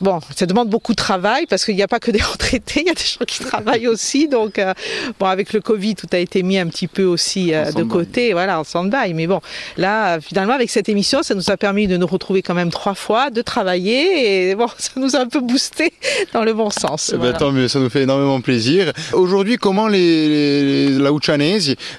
bon, 0.00 0.20
ça 0.34 0.46
demande 0.46 0.68
beaucoup 0.68 0.92
de 0.92 0.96
travail 0.96 1.46
parce 1.46 1.64
qu'il 1.64 1.76
n'y 1.76 1.82
a 1.82 1.88
pas 1.88 2.00
que 2.00 2.10
des 2.10 2.22
retraités, 2.32 2.80
il 2.80 2.86
y 2.86 2.90
a 2.90 2.94
des 2.94 3.00
gens 3.00 3.24
qui 3.26 3.40
travaillent 3.40 3.88
aussi. 3.88 4.28
Donc, 4.28 4.58
euh, 4.58 4.72
bon, 5.18 5.26
avec 5.26 5.52
le 5.52 5.60
Covid, 5.60 5.94
tout 5.94 6.08
a 6.12 6.18
été 6.18 6.42
mis 6.42 6.58
un 6.58 6.66
petit 6.66 6.86
peu 6.86 7.04
aussi 7.04 7.54
euh, 7.54 7.72
de 7.72 7.82
côté, 7.82 8.32
voilà, 8.32 8.60
en 8.60 8.64
stand-by. 8.64 9.14
Mais 9.14 9.26
bon, 9.26 9.40
là, 9.76 10.20
finalement, 10.20 10.54
avec 10.54 10.70
cette 10.70 10.88
émission, 10.88 11.22
ça 11.22 11.34
nous 11.34 11.50
a 11.50 11.56
permis 11.56 11.86
de 11.86 11.96
nous 11.96 12.06
retrouver 12.06 12.42
quand 12.42 12.54
même 12.54 12.70
trois 12.70 12.94
fois, 12.94 13.30
de 13.30 13.42
travailler 13.42 14.50
et 14.50 14.54
bon, 14.54 14.68
ça 14.78 14.92
nous 14.96 15.16
a 15.16 15.20
un 15.20 15.28
peu 15.28 15.40
boosté 15.40 15.92
dans 16.32 16.44
le 16.44 16.52
bon 16.52 16.70
sens. 16.70 17.12
Eh 17.14 17.18
ben, 17.18 17.32
tant 17.32 17.52
mieux, 17.52 17.68
ça 17.68 17.78
nous 17.78 17.90
fait 17.90 18.02
énormément 18.02 18.40
plaisir. 18.40 18.92
Aujourd'hui, 19.12 19.56
comment 19.56 19.88
les, 19.88 20.28
les, 20.28 20.88
la 20.90 21.12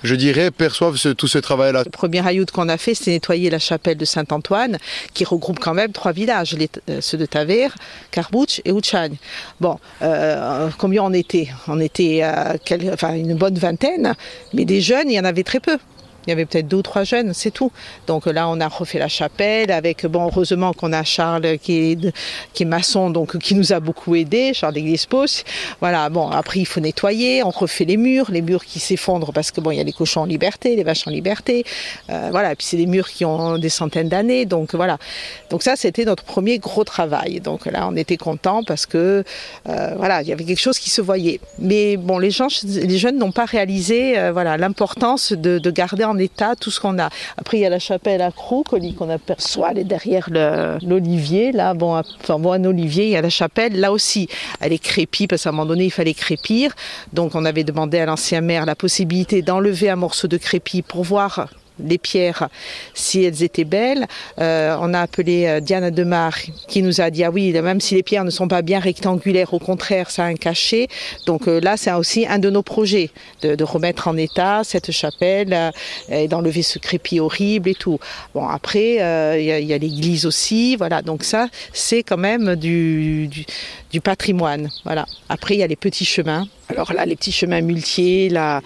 Je 0.03 0.15
dirais, 0.15 0.51
perçoivent 0.51 0.97
tout 1.15 1.27
ce 1.27 1.37
travail-là 1.37 1.83
Le 1.85 1.91
premier 1.91 2.25
ayout 2.25 2.45
qu'on 2.53 2.69
a 2.69 2.77
fait, 2.77 2.95
c'est 2.95 3.11
nettoyer 3.11 3.49
la 3.49 3.59
chapelle 3.59 3.97
de 3.97 4.05
Saint-Antoine, 4.05 4.77
qui 5.13 5.23
regroupe 5.25 5.59
quand 5.59 5.73
même 5.73 5.91
trois 5.91 6.11
villages, 6.11 6.53
les, 6.53 6.69
ceux 7.01 7.17
de 7.17 7.25
Taver, 7.25 7.69
Carbouch 8.11 8.61
et 8.65 8.71
Uchagne. 8.71 9.15
Bon, 9.59 9.79
euh, 10.01 10.69
combien 10.77 11.03
on 11.03 11.13
était 11.13 11.49
On 11.67 11.79
était 11.79 12.21
euh, 12.23 13.15
une 13.15 13.35
bonne 13.35 13.57
vingtaine, 13.57 14.13
mais 14.53 14.65
des 14.65 14.81
jeunes, 14.81 15.09
il 15.09 15.15
y 15.15 15.19
en 15.19 15.25
avait 15.25 15.43
très 15.43 15.59
peu. 15.59 15.77
Il 16.27 16.31
y 16.31 16.33
avait 16.33 16.45
peut-être 16.45 16.67
deux 16.67 16.77
ou 16.77 16.81
trois 16.81 17.03
jeunes, 17.03 17.33
c'est 17.33 17.51
tout. 17.51 17.71
Donc 18.07 18.25
là, 18.25 18.49
on 18.49 18.59
a 18.59 18.67
refait 18.67 18.99
la 18.99 19.07
chapelle 19.07 19.71
avec, 19.71 20.05
bon, 20.05 20.25
heureusement 20.25 20.73
qu'on 20.73 20.93
a 20.93 21.03
Charles 21.03 21.57
qui 21.59 21.91
est, 21.91 22.13
qui 22.53 22.63
est 22.63 22.65
maçon, 22.65 23.09
donc 23.09 23.37
qui 23.37 23.55
nous 23.55 23.73
a 23.73 23.79
beaucoup 23.79 24.15
aidé, 24.15 24.53
Charles 24.53 24.73
d'Église-Pos. 24.73 25.43
Voilà, 25.79 26.09
bon, 26.09 26.29
après, 26.29 26.59
il 26.59 26.65
faut 26.65 26.79
nettoyer, 26.79 27.43
on 27.43 27.49
refait 27.49 27.85
les 27.85 27.97
murs, 27.97 28.31
les 28.31 28.41
murs 28.41 28.65
qui 28.65 28.79
s'effondrent 28.79 29.33
parce 29.33 29.51
que, 29.51 29.61
bon, 29.61 29.71
il 29.71 29.77
y 29.77 29.81
a 29.81 29.83
les 29.83 29.93
cochons 29.93 30.21
en 30.21 30.25
liberté, 30.25 30.75
les 30.75 30.83
vaches 30.83 31.07
en 31.07 31.11
liberté. 31.11 31.63
Euh, 32.09 32.29
voilà, 32.31 32.53
et 32.53 32.55
puis 32.55 32.65
c'est 32.65 32.77
des 32.77 32.87
murs 32.87 33.09
qui 33.09 33.25
ont 33.25 33.57
des 33.57 33.69
centaines 33.69 34.09
d'années, 34.09 34.45
donc 34.45 34.73
voilà. 34.73 34.97
Donc 35.49 35.63
ça, 35.63 35.75
c'était 35.75 36.05
notre 36.05 36.23
premier 36.23 36.57
gros 36.59 36.83
travail. 36.83 37.39
Donc 37.39 37.65
là, 37.65 37.87
on 37.89 37.95
était 37.95 38.17
contents 38.17 38.63
parce 38.63 38.85
que, 38.85 39.23
euh, 39.69 39.93
voilà, 39.97 40.21
il 40.21 40.27
y 40.27 40.33
avait 40.33 40.43
quelque 40.43 40.61
chose 40.61 40.79
qui 40.79 40.89
se 40.89 41.01
voyait. 41.01 41.39
Mais 41.59 41.97
bon, 41.97 42.17
les 42.17 42.31
gens, 42.31 42.47
les 42.63 42.97
jeunes 42.97 43.17
n'ont 43.17 43.31
pas 43.31 43.45
réalisé, 43.45 44.17
euh, 44.17 44.31
voilà, 44.31 44.57
l'importance 44.57 45.33
de, 45.33 45.59
de 45.59 45.71
garder 45.71 46.03
en 46.03 46.14
état 46.17 46.55
tout 46.55 46.71
ce 46.71 46.79
qu'on 46.79 46.99
a. 46.99 47.09
Après, 47.37 47.57
il 47.57 47.61
y 47.61 47.65
a 47.65 47.69
la 47.69 47.79
chapelle 47.79 48.21
à 48.21 48.31
Croc 48.31 48.65
qu'on 48.97 49.09
aperçoit, 49.09 49.71
elle 49.71 49.79
est 49.79 49.83
derrière 49.83 50.29
l'olivier. 50.29 51.51
Là, 51.51 51.73
bon, 51.73 52.01
enfin, 52.21 52.39
bon, 52.39 52.51
un 52.53 52.63
olivier, 52.65 53.05
il 53.05 53.11
y 53.11 53.15
a 53.15 53.21
la 53.21 53.29
chapelle. 53.29 53.79
Là 53.79 53.91
aussi, 53.91 54.27
elle 54.59 54.73
est 54.73 54.79
crépie 54.79 55.27
parce 55.27 55.43
qu'à 55.43 55.49
un 55.49 55.51
moment 55.51 55.65
donné, 55.65 55.85
il 55.85 55.91
fallait 55.91 56.13
crépir. 56.13 56.73
Donc, 57.13 57.35
on 57.35 57.45
avait 57.45 57.63
demandé 57.63 57.99
à 57.99 58.05
l'ancien 58.05 58.41
maire 58.41 58.65
la 58.65 58.75
possibilité 58.75 59.41
d'enlever 59.41 59.89
un 59.89 59.95
morceau 59.95 60.27
de 60.27 60.37
crépi 60.37 60.81
pour 60.81 61.03
voir 61.03 61.47
les 61.79 61.97
pierres 61.97 62.49
si 62.93 63.23
elles 63.23 63.43
étaient 63.43 63.63
belles. 63.65 64.07
Euh, 64.39 64.77
on 64.79 64.93
a 64.93 65.01
appelé 65.01 65.45
euh, 65.45 65.59
Diana 65.59 65.91
Demar 65.91 66.33
qui 66.67 66.81
nous 66.81 67.01
a 67.01 67.09
dit 67.09 67.23
ah 67.23 67.31
oui 67.31 67.51
même 67.53 67.81
si 67.81 67.95
les 67.95 68.03
pierres 68.03 68.23
ne 68.23 68.29
sont 68.29 68.47
pas 68.47 68.61
bien 68.61 68.79
rectangulaires 68.79 69.53
au 69.53 69.59
contraire 69.59 70.09
ça 70.11 70.25
a 70.25 70.27
un 70.27 70.35
cachet 70.35 70.87
donc 71.25 71.47
euh, 71.47 71.59
là 71.59 71.77
c'est 71.77 71.91
aussi 71.91 72.25
un 72.27 72.39
de 72.39 72.49
nos 72.49 72.63
projets 72.63 73.09
de, 73.41 73.63
remettre 73.63 74.07
en 74.07 74.17
état 74.17 74.61
cette 74.63 74.91
chapelle 74.91 75.71
et 76.09 76.27
d'enlever 76.27 76.61
ce 76.61 76.77
crépi 76.77 77.19
horrible 77.19 77.69
et 77.69 77.73
tout. 77.73 77.99
Bon 78.33 78.47
après 78.47 78.95
il 79.39 79.65
y 79.65 79.73
a, 79.73 79.77
l'église 79.77 80.25
aussi 80.25 80.75
voilà 80.75 81.01
donc 81.01 81.23
ça 81.23 81.47
c'est 81.73 82.03
quand 82.03 82.17
même 82.17 82.55
du, 82.55 83.27
du 83.91 84.01
patrimoine 84.01 84.69
voilà. 84.83 85.05
Après 85.29 85.55
il 85.55 85.59
y 85.59 85.63
a 85.63 85.67
les 85.67 85.75
petits 85.75 86.05
chemins 86.05 86.47
alors 86.69 86.93
là, 86.93 87.05
les 87.05 87.15
petits 87.15 87.31
chemins 87.31 87.61
multiers, 87.61 88.29
là, 88.29 88.61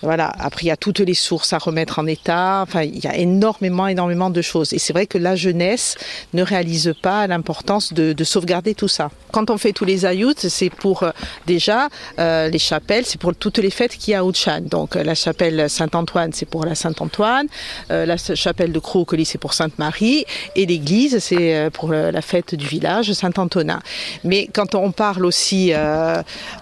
voilà. 0.00 0.32
Après, 0.38 0.62
il 0.64 0.68
y 0.68 0.70
a 0.70 0.76
toutes 0.76 1.00
les 1.00 1.14
sources 1.14 1.52
à 1.52 1.58
remettre 1.58 1.98
en 1.98 2.06
état. 2.06 2.60
Enfin, 2.62 2.82
il 2.82 2.98
y 2.98 3.06
a 3.06 3.16
énormément, 3.16 3.86
énormément 3.86 4.30
de 4.30 4.42
choses. 4.42 4.72
Et 4.72 4.78
c'est 4.78 4.92
vrai 4.92 5.06
que 5.06 5.18
la 5.18 5.36
jeunesse 5.36 5.96
ne 6.32 6.42
réalise 6.42 6.94
pas 7.02 7.26
l'importance 7.26 7.92
de, 7.92 8.12
de, 8.12 8.24
sauvegarder 8.24 8.74
tout 8.74 8.88
ça. 8.88 9.10
Quand 9.32 9.50
on 9.50 9.58
fait 9.58 9.72
tous 9.72 9.84
les 9.84 10.06
ayoutes, 10.06 10.48
c'est 10.48 10.70
pour 10.70 11.02
euh, 11.02 11.10
déjà 11.46 11.88
euh, 12.18 12.48
les 12.48 12.58
chapelles, 12.58 13.04
c'est 13.06 13.20
pour 13.20 13.34
toutes 13.34 13.58
les 13.58 13.70
fêtes 13.70 13.96
qu'il 13.96 14.12
y 14.12 14.14
a 14.14 14.20
à 14.20 14.24
Outchan. 14.24 14.62
Donc 14.62 14.96
euh, 14.96 15.04
la 15.04 15.14
chapelle 15.14 15.68
Saint-Antoine, 15.68 16.32
c'est 16.32 16.46
pour 16.46 16.64
la 16.64 16.74
Saint-Antoine. 16.74 17.46
La 17.90 18.16
chapelle 18.16 18.72
de 18.72 18.78
Crocoli, 18.78 19.24
c'est 19.24 19.38
pour 19.38 19.54
Sainte-Marie. 19.54 20.24
Et 20.56 20.66
l'église, 20.66 21.18
c'est 21.18 21.68
pour 21.72 21.92
la 21.92 22.22
fête 22.22 22.54
du 22.54 22.66
village 22.66 23.12
Saint-Antonin. 23.12 23.80
Mais 24.24 24.48
quand 24.52 24.74
on 24.74 24.90
parle 24.92 25.24
aussi 25.24 25.72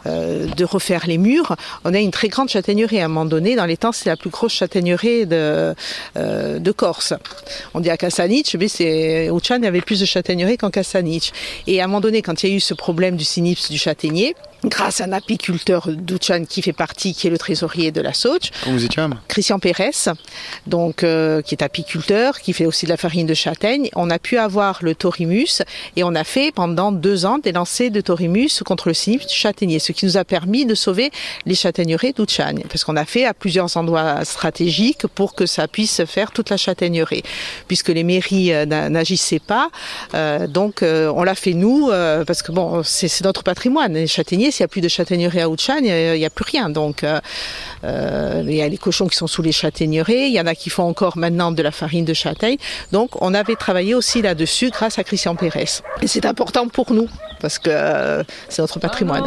euh, 0.07 0.47
de 0.57 0.65
refaire 0.81 1.07
les 1.07 1.19
murs, 1.19 1.57
on 1.85 1.95
a 1.95 1.99
une 1.99 2.11
très 2.11 2.29
grande 2.29 2.49
châtaignerie. 2.49 3.01
À 3.01 3.05
un 3.05 3.09
moment 3.09 3.27
donné, 3.27 3.55
dans 3.55 3.67
les 3.67 3.77
temps, 3.77 3.93
c'est 3.93 4.09
la 4.09 4.17
plus 4.17 4.31
grosse 4.31 4.53
châtaignerie 4.53 5.27
de, 5.27 5.75
euh, 6.17 6.59
de 6.59 6.73
Corse. 6.73 7.15
On 7.75 7.81
dit 7.81 7.91
à 7.91 7.97
Cassanich, 7.97 8.57
mais 8.59 8.69
c'est 8.69 9.29
y 9.31 9.67
avait 9.67 9.81
plus 9.81 10.01
de 10.01 10.07
châtaignerie 10.07 10.57
qu'en 10.57 10.71
Cassanich. 10.71 11.33
Et 11.67 11.81
à 11.81 11.85
un 11.85 11.87
moment 11.87 12.01
donné, 12.01 12.23
quand 12.23 12.43
il 12.43 12.51
y 12.51 12.53
a 12.53 12.57
eu 12.57 12.61
ce 12.61 12.75
problème 12.75 13.17
du 13.17 13.25
cynips 13.25 13.71
du 13.71 13.79
châtaignier, 13.79 14.35
grâce 14.65 15.01
à 15.01 15.05
un 15.05 15.13
apiculteur 15.13 15.89
d'Ouchan 15.89 16.45
qui 16.49 16.63
fait 16.63 16.73
partie, 16.73 17.15
qui 17.15 17.27
est 17.27 17.31
le 17.31 17.39
trésorier 17.39 17.91
de 17.91 18.01
la 18.01 18.13
Soch. 18.13 18.51
Vous 18.67 18.85
étiez 18.85 19.03
Christian 19.29 19.59
Pérez, 19.59 19.91
donc 20.67 21.03
euh, 21.03 21.43
qui 21.43 21.55
est 21.55 21.63
apiculteur, 21.63 22.41
qui 22.41 22.53
fait 22.53 22.67
aussi 22.67 22.87
de 22.87 22.91
la 22.91 22.97
farine 22.97 23.27
de 23.27 23.35
châtaigne. 23.35 23.89
On 23.95 24.11
a 24.11 24.19
pu 24.19 24.39
avoir 24.39 24.79
le 24.83 24.95
torimus 24.95 25.63
et 25.97 26.05
on 26.05 26.15
a 26.15 26.25
fait 26.25 26.53
pendant 26.53 26.93
deux 26.93 27.25
ans 27.27 27.39
des 27.39 27.53
lancers 27.53 27.91
de 27.91 28.01
torimus 28.01 28.63
contre 28.65 28.89
le 28.89 28.95
cynips 28.95 29.27
du 29.27 29.35
châtaignier, 29.35 29.79
ce 29.79 29.93
qui 29.93 30.05
nous 30.07 30.17
a 30.17 30.25
permis 30.25 30.67
de 30.67 30.75
sauver 30.75 31.11
les 31.47 31.55
châtaigneraies 31.55 32.13
d'Ouchan, 32.13 32.55
parce 32.69 32.85
qu'on 32.85 32.97
a 32.97 33.05
fait 33.05 33.25
à 33.25 33.35
plusieurs 33.35 33.77
endroits 33.77 34.25
stratégiques 34.25 35.07
pour 35.15 35.35
que 35.35 35.47
ça 35.47 35.69
puisse 35.69 36.05
faire 36.05 36.33
toute 36.33 36.51
la 36.51 36.57
châtaigneraie, 36.57 37.23
puisque 37.69 37.89
les 37.89 38.05
mairies 38.05 38.53
euh, 38.53 38.67
n'agissaient 38.67 39.39
pas. 39.39 39.71
Euh, 40.15 40.47
donc 40.47 40.83
euh, 40.83 41.13
on 41.15 41.23
l'a 41.23 41.35
fait 41.35 41.55
nous, 41.55 41.91
parce 42.27 42.43
que 42.43 42.53
bon, 42.53 42.83
c'est 42.85 43.25
notre 43.25 43.43
patrimoine. 43.43 43.95
Les 43.95 44.07
châtaigniers, 44.07 44.50
s'il 44.51 44.63
n'y 44.63 44.67
a 44.67 44.69
plus 44.69 44.81
de 44.81 44.89
châtaigneraies 44.89 45.43
à 45.43 45.49
Ouchan, 45.49 45.79
il 45.79 46.19
n'y 46.19 46.25
a, 46.25 46.31
plus 46.31 46.45
rien. 46.45 46.71
Donc, 46.71 47.05
euh, 47.05 47.21
euh, 47.85 48.43
il 48.47 48.55
y 48.55 48.63
a 48.63 48.69
les 48.69 48.79
cochons 48.79 49.07
qui 49.09 49.17
sont 49.17 49.27
sous 49.27 49.43
les 49.43 49.53
châtaigneraies, 49.53 50.29
il 50.29 50.33
y 50.33 50.41
en 50.41 50.47
a 50.47 50.55
qui 50.55 50.71
font 50.71 50.85
encore 50.85 51.17
maintenant 51.17 51.53
de 51.53 51.63
la 51.63 51.71
farine 51.71 52.05
de 52.05 52.15
châtaigne. 52.15 52.57
Donc, 52.93 53.21
on 53.23 53.35
avait 53.35 53.57
travaillé 53.57 53.95
aussi 53.95 54.23
là-dessus 54.23 54.71
grâce 54.71 54.99
à 54.99 55.05
Christian 55.05 55.35
Pérez. 55.37 55.83
Et 56.03 56.07
c'est 56.07 56.27
important 56.27 56.69
pour 56.69 56.93
nous, 56.93 57.09
parce 57.41 57.59
que 57.59 57.71
euh, 57.71 58.23
c'est 58.49 58.63
notre 58.63 58.79
patrimoine. 58.79 59.25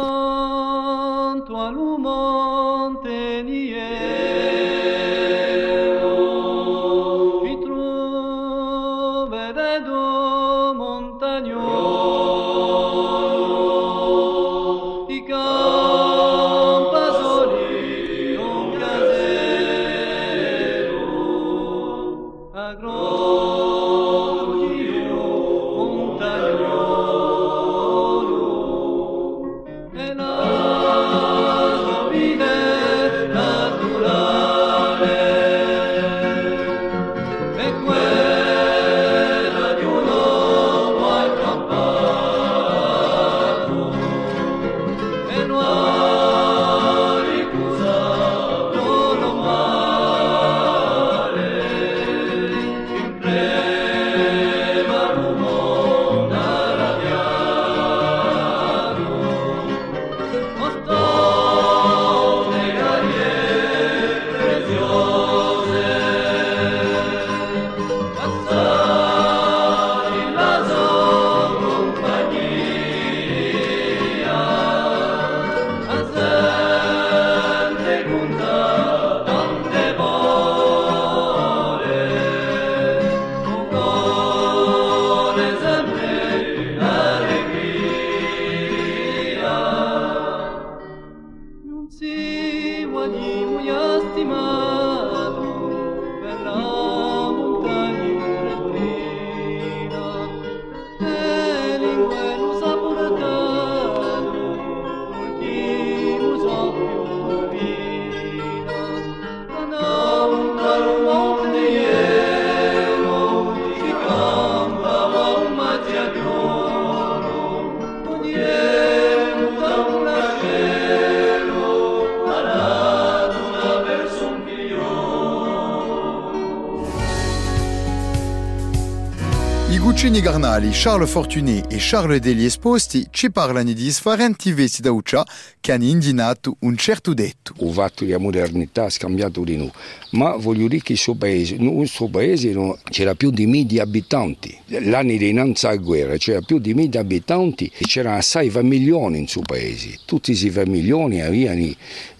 Luccini 129.77 130.21
Garnali, 130.21 130.69
Charles 130.71 131.09
Fortuné 131.09 131.63
e 131.69 131.77
Charles 131.77 132.19
Degli 132.19 132.45
Esposti 132.45 133.07
ci 133.11 133.31
parlano 133.31 133.65
di 133.65 133.73
differenti 133.73 134.51
vesti 134.51 134.81
da 134.81 134.91
uccia 134.91 135.25
che 135.59 135.71
hanno 135.71 135.85
indinato 135.85 136.57
un 136.59 136.75
certo 136.75 137.13
detto. 137.13 137.53
Il 137.59 137.71
fatto 137.71 138.03
della 138.03 138.17
modernità 138.17 138.85
ha 138.85 138.89
scambiato 138.89 139.43
di 139.43 139.55
noi, 139.55 139.71
ma 140.11 140.35
voglio 140.35 140.67
dire 140.67 140.81
che 140.81 140.93
il 140.93 140.97
suo 140.97 141.15
paese, 141.15 141.55
nel 141.55 141.71
nostro 141.71 142.07
paese 142.07 142.51
no, 142.51 142.77
c'era 142.83 143.15
più 143.15 143.31
di 143.31 143.45
mille 143.45 143.79
abitanti. 143.79 144.57
L'anno 144.65 145.15
di 145.15 145.29
innanzi 145.29 145.67
alla 145.67 145.77
guerra 145.77 146.17
c'era 146.17 146.41
più 146.41 146.59
di 146.59 146.73
mille 146.73 146.99
abitanti 146.99 147.71
e 147.77 147.85
c'erano 147.85 148.17
assai 148.17 148.51
milioni 148.63 149.19
in 149.19 149.27
suo 149.27 149.41
paese. 149.41 149.99
Tutti 150.05 150.37
questi 150.37 150.69
milioni 150.69 151.21
avevano, 151.21 151.71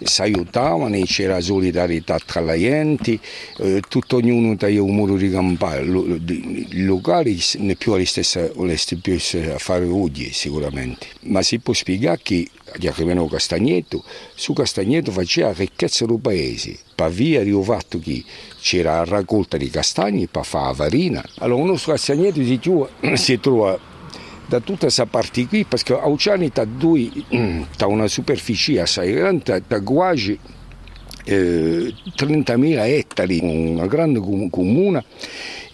si 0.01 0.21
aiutavano, 0.21 0.97
c'era 1.05 1.41
solidarietà 1.41 2.17
tra 2.25 2.39
la 2.39 2.57
gente, 2.57 3.19
eh, 3.57 3.81
tutto 3.89 4.17
ognuno 4.17 4.55
aveva 4.57 4.83
un 4.83 4.95
modo 4.95 5.17
di 5.17 5.29
campare. 5.29 5.83
I 5.83 6.83
locali 6.83 7.41
più 7.77 7.95
le 7.95 8.05
stesse, 8.05 8.51
le 8.55 8.77
stesse 8.77 9.55
fare 9.57 9.85
oggi 9.85 10.31
sicuramente, 10.31 11.07
ma 11.21 11.41
si 11.41 11.59
può 11.59 11.73
spiegare 11.73 12.19
che 12.21 12.49
di 12.77 12.87
Arrimeno 12.87 13.27
Castagneto, 13.27 14.03
su 14.33 14.53
Castagneto 14.53 15.11
faceva 15.11 15.53
ricchezza 15.53 16.05
del 16.05 16.19
paese, 16.19 16.77
per 16.95 17.11
via 17.11 17.43
del 17.43 17.61
fatto 17.63 17.99
che 17.99 18.23
c'era 18.59 18.97
la 18.97 19.05
raccolta 19.05 19.57
di 19.57 19.69
castagni 19.69 20.27
per 20.27 20.45
fare 20.45 20.67
la 20.67 20.73
farina. 20.73 21.23
Allora 21.39 21.61
il 21.61 21.67
nostro 21.69 21.91
Castagneto 21.91 22.43
si 22.43 22.59
trova, 22.59 22.89
si 23.15 23.39
trova 23.39 23.79
da 24.45 24.59
tutta 24.59 24.79
questa 24.79 25.05
parte 25.05 25.47
qui, 25.47 25.65
perché 25.65 25.93
Auciani 25.93 26.51
ha 26.53 26.67
una 27.87 28.07
superficie 28.07 28.81
assai 28.81 29.13
grande, 29.13 29.63
ha 29.67 29.81
quasi 29.81 30.37
eh, 31.25 31.93
30.000 32.15 32.77
ettari, 32.85 33.39
una 33.41 33.87
grande 33.87 34.19
comune, 34.19 35.03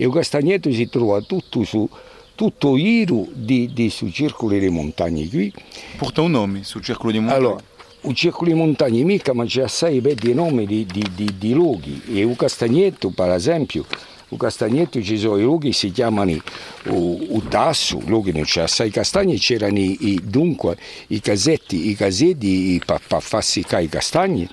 e 0.01 0.05
il 0.05 0.13
Castagneto 0.13 0.71
si 0.71 0.87
trova 0.87 1.19
tutto 1.19 1.65
su 1.65 1.87
tutto 2.33 2.77
Iru 2.77 3.29
di, 3.33 3.73
di 3.73 3.89
sul 3.89 4.13
circolo 4.13 4.53
delle 4.53 4.69
montagne 4.69 5.27
qui. 5.27 5.51
Porta 5.97 6.21
un 6.21 6.31
nome 6.31 6.63
sul 6.63 6.81
circolo 6.81 7.11
di 7.11 7.19
montagne? 7.19 7.45
Allora, 7.45 7.61
il 8.03 8.15
circolo 8.15 8.49
di 8.49 8.55
montagne 8.55 9.03
mica, 9.03 9.33
ma 9.33 9.43
c'è 9.43 9.63
assai 9.63 9.99
belli 9.99 10.33
nomi 10.33 10.65
di, 10.65 10.85
di, 10.85 11.03
di, 11.13 11.37
di 11.37 11.51
luoghi. 11.51 12.01
E 12.07 12.21
il 12.21 12.35
Castagneto, 12.37 13.09
per 13.09 13.31
esempio, 13.31 13.85
il 14.29 14.37
Castagneto 14.37 15.01
ci 15.01 15.17
sono 15.17 15.35
i 15.35 15.41
luoghi 15.41 15.73
si 15.73 15.91
chiamano 15.91 16.31
il 16.31 17.43
tasso, 17.49 17.99
luoghi 18.05 18.31
non 18.31 18.43
c'è 18.43 18.61
assai 18.61 18.91
castagni, 18.91 19.37
c'erano 19.37 19.79
i, 19.79 20.21
dunque 20.23 20.77
i 21.07 21.19
casetti, 21.19 21.89
i 21.89 21.95
casetti 21.95 22.81
per 22.85 23.01
farsi 23.21 23.65
i 23.67 23.89
castagni 23.89 24.47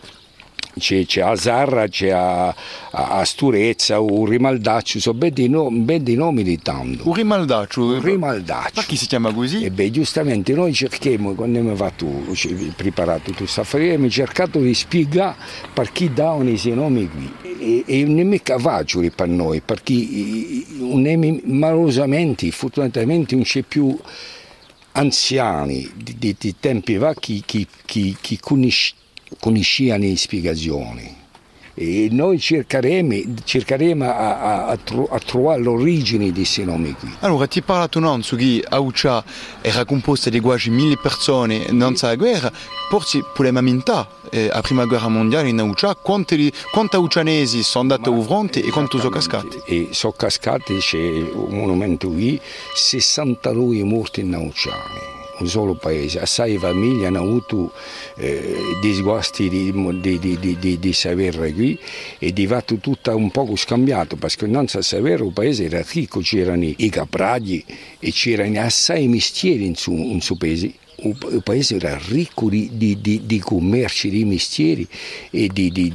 c'è, 0.79 1.07
c'è 1.07 1.23
a 1.23 1.35
Zarra, 1.37 1.89
c'è 1.89 2.11
a, 2.11 2.55
a 2.91 3.25
Sturezza, 3.25 3.99
un 3.99 4.27
Rimaldaccio, 4.27 5.01
sono 5.01 5.17
belli, 5.17 5.49
no, 5.49 5.69
nomi 5.71 6.43
di 6.43 6.59
tanto. 6.59 7.09
Un 7.09 7.15
Rimaldaccio? 7.15 7.85
Un 7.85 8.03
Rimaldaccio. 8.03 8.73
Ma 8.75 8.83
chi 8.83 8.97
si 8.97 9.07
chiama 9.07 9.33
così? 9.33 9.65
E 9.65 9.71
beh, 9.71 9.91
giustamente 9.91 10.53
noi 10.53 10.75
cerchiamo, 10.75 11.33
quando 11.35 11.59
abbiamo 11.59 11.77
fatto, 11.77 12.07
preparato 12.77 13.25
tutto 13.25 13.39
questo 13.39 13.63
affare, 13.63 13.85
abbiamo 13.85 14.11
cercato 14.11 14.59
di 14.59 14.75
spiegare 14.75 15.37
per 15.73 15.91
chi 15.93 16.13
davano 16.13 16.51
questi 16.51 16.75
nomi 16.75 17.09
qui. 17.09 17.33
E, 17.59 17.85
e 17.87 18.05
non 18.05 18.19
è 18.19 18.23
mica 18.25 18.59
facile 18.59 19.11
per 19.11 19.29
noi, 19.29 19.63
perché 19.63 19.95
non 20.79 21.07
è 21.07 21.17
malosamente, 21.45 22.51
fortunatamente 22.51 23.35
non 23.35 23.45
c'è 23.45 23.63
più 23.63 23.99
anziani 24.93 25.91
di, 25.95 26.17
di, 26.19 26.37
di 26.39 26.55
tempi 26.59 26.97
vecchi 26.97 27.43
che, 27.45 27.67
che, 27.85 28.15
che 28.21 28.39
conoscono 28.41 29.05
conoscevano 29.39 30.05
le 30.05 30.17
spiegazioni. 30.17 31.25
E 31.79 32.09
noi 32.11 32.41
cercheremo, 32.41 33.35
cercheremo 33.45 34.05
a, 34.07 34.39
a, 34.39 34.67
a, 34.69 34.79
a, 35.11 35.19
trovare 35.19 35.61
l'origine 35.61 36.25
di 36.25 36.33
questi 36.33 36.65
nomi 36.65 36.93
qui. 36.93 37.15
Allora, 37.21 37.47
ti 37.47 37.59
hai 37.59 37.65
parlato 37.65 37.99
non 37.99 38.23
su 38.23 38.35
che 38.35 38.65
Aucia 38.67 39.23
era 39.61 39.85
composta 39.85 40.31
di 40.31 40.41
quasi 40.41 40.71
mille 40.71 40.97
persone 40.97 41.67
non 41.73 41.95
la 42.01 42.15
guerra, 42.15 42.51
forse 42.89 43.23
possiamo 43.35 43.59
ammentare 43.59 44.09
eh, 44.31 44.47
la 44.47 44.63
prima 44.63 44.87
guerra 44.87 45.09
mondiale 45.09 45.51
in 45.51 45.61
Aucia, 45.61 45.95
quanti, 45.97 46.51
quanti 46.71 46.97
aucianesi 46.97 47.63
sono 47.63 47.93
andati 47.93 48.09
al 48.09 48.25
fronte 48.25 48.63
e 48.63 48.71
quanti 48.71 48.97
sono 48.97 49.11
cascati? 49.11 49.61
E 49.67 49.89
sono 49.91 50.15
cascati, 50.17 50.79
c'è 50.79 50.97
un 50.97 51.59
monumento 51.59 52.09
qui, 52.09 52.41
62 52.73 53.85
morti 53.85 54.21
in 54.21 54.35
Auciani 54.35 55.16
un 55.39 55.49
solo 55.49 55.75
paese. 55.75 56.21
Assai 56.21 56.59
famiglie 56.59 57.07
hanno 57.07 57.21
avuto 57.21 57.73
eh, 58.17 58.57
disguasti 58.81 59.49
di, 59.49 59.73
di, 60.01 60.39
di, 60.59 60.79
di, 60.79 60.93
sapere 60.93 61.53
qui 61.53 61.79
e 62.19 62.33
di 62.33 62.47
fatto 62.47 62.77
tutto 62.77 63.15
un 63.15 63.31
po' 63.31 63.55
scambiato 63.57 64.17
perché 64.17 64.47
non 64.47 64.69
sa 64.69 64.83
sapere 64.83 65.25
il 65.25 65.33
paese 65.33 65.65
era 65.65 65.85
ricco, 65.93 66.21
c'erano 66.21 66.65
i 66.65 66.89
capragli 66.89 67.65
e 67.99 68.11
c'erano 68.13 68.61
assai 68.61 69.09
mestieri 69.09 69.67
in 69.67 69.77
suo, 69.77 69.95
in 69.95 70.21
suo 70.21 70.37
paese 70.37 70.73
il 70.99 71.43
paese 71.45 71.77
era 71.77 72.01
ricco 72.09 72.49
di, 72.49 72.71
di, 72.73 72.99
di, 73.01 73.27
di 73.27 73.39
commerci, 73.39 74.09
di 74.09 74.25
mestieri 74.25 74.89
e 75.31 75.49
di, 75.53 75.93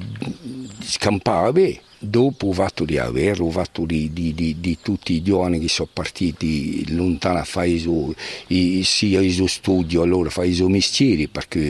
scampava 0.84 1.52
bene 1.52 1.90
dopo 2.04 2.48
ho 2.48 2.52
fatto 2.54 2.84
di 2.84 2.98
averlo, 2.98 3.46
ho 3.46 3.52
fatto 3.52 3.86
di, 3.86 4.12
di, 4.12 4.34
di, 4.34 4.60
di, 4.60 4.78
tutti 4.82 5.14
i 5.14 5.22
giovani 5.22 5.60
che 5.60 5.68
sono 5.68 5.90
partiti 5.92 6.84
lontano 6.94 7.38
a 7.38 7.44
fare 7.44 7.68
i, 7.68 8.82
sia 8.84 9.22
il 9.22 9.32
suo 9.32 9.48
studio, 9.48 10.02
allora 10.02 10.30
fare 10.30 10.48
i 10.48 10.54
suoi 10.54 10.72
mestieri 10.72 11.28
perché 11.28 11.62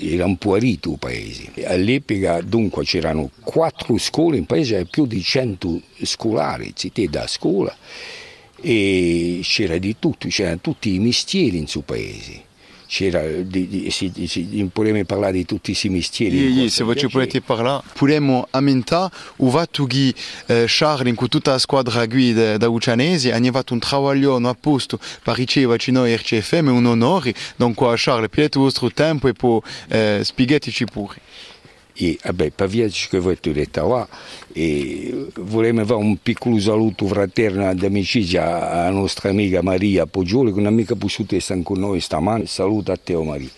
era 0.00 0.24
un 0.24 0.38
po' 0.38 0.56
rito 0.56 0.92
il 0.92 0.98
paese. 0.98 1.52
All'epoca 1.64 2.40
dunque 2.40 2.84
c'erano 2.84 3.30
quattro 3.42 3.98
scuole 3.98 4.38
in 4.38 4.46
paese, 4.46 4.86
più 4.86 5.06
di 5.06 5.22
cento 5.22 5.80
scolari, 6.02 6.72
città 6.74 7.02
da 7.08 7.26
scuola 7.26 7.76
e 8.58 9.40
c'era 9.42 9.76
di 9.76 9.96
tutto, 9.98 10.28
c'erano 10.28 10.60
tutti 10.60 10.94
i 10.94 10.98
mestieri 10.98 11.58
in 11.58 11.66
suo 11.66 11.82
paese 11.82 12.44
di, 13.44 13.68
di, 13.68 13.90
si, 13.90 14.12
si, 14.26 14.70
parlare 15.04 15.32
di 15.32 15.44
tutti 15.44 15.70
questi 15.70 15.88
mestieri. 15.88 16.38
Sì, 16.38 16.60
sì, 16.60 16.70
se 16.70 16.84
voi 16.84 16.96
ci 16.96 17.08
potete 17.08 17.40
parlare, 17.40 17.82
potremmo 17.92 18.46
ammentare 18.50 19.10
il 19.38 19.50
fatto 19.50 19.84
che 19.84 20.14
eh, 20.46 20.64
Charles, 20.66 21.14
con 21.14 21.28
tutta 21.28 21.52
la 21.52 21.58
squadra 21.58 22.06
guida 22.06 22.56
da 22.56 22.68
Ucianesi, 22.68 23.30
ha 23.30 23.40
fatto 23.52 23.72
un 23.72 23.80
lavoro 23.82 24.36
a 24.36 24.56
posto 24.58 24.98
per 25.22 25.36
ricevere 25.36 25.82
noi 25.88 26.14
RCFM, 26.14 26.68
un 26.68 26.86
onore. 26.86 27.34
Dunque, 27.56 27.94
Charles, 27.96 28.28
pigliate 28.30 28.58
il 28.58 28.64
vostro 28.64 28.90
tempo 28.90 29.28
e 29.28 29.32
poi 29.32 29.60
eh, 29.88 30.20
spiegateci 30.22 30.84
pure. 30.84 31.20
E 31.98 32.18
vabbè, 32.22 32.50
per 32.50 32.68
via 32.68 32.86
che 32.86 33.18
voi 33.18 33.32
avete 33.32 33.52
detto 33.52 33.88
là, 33.88 34.06
e 34.52 35.28
vorremmo 35.36 35.84
fare 35.84 35.98
un 35.98 36.18
piccolo 36.22 36.58
saluto 36.58 37.06
fraterno 37.06 37.72
d'amicizia 37.74 38.70
alla 38.70 38.90
nostra 38.90 39.30
amica 39.30 39.62
Maria 39.62 40.06
Poggioli, 40.06 40.52
che 40.52 40.60
non 40.60 40.72
è 40.72 40.76
mica 40.76 40.94
potuta 40.94 41.38
stare 41.40 41.62
con 41.62 41.78
noi 41.78 42.00
stamani. 42.00 42.46
Saluto 42.46 42.92
a 42.92 42.96
te, 43.02 43.14
Maria. 43.16 43.48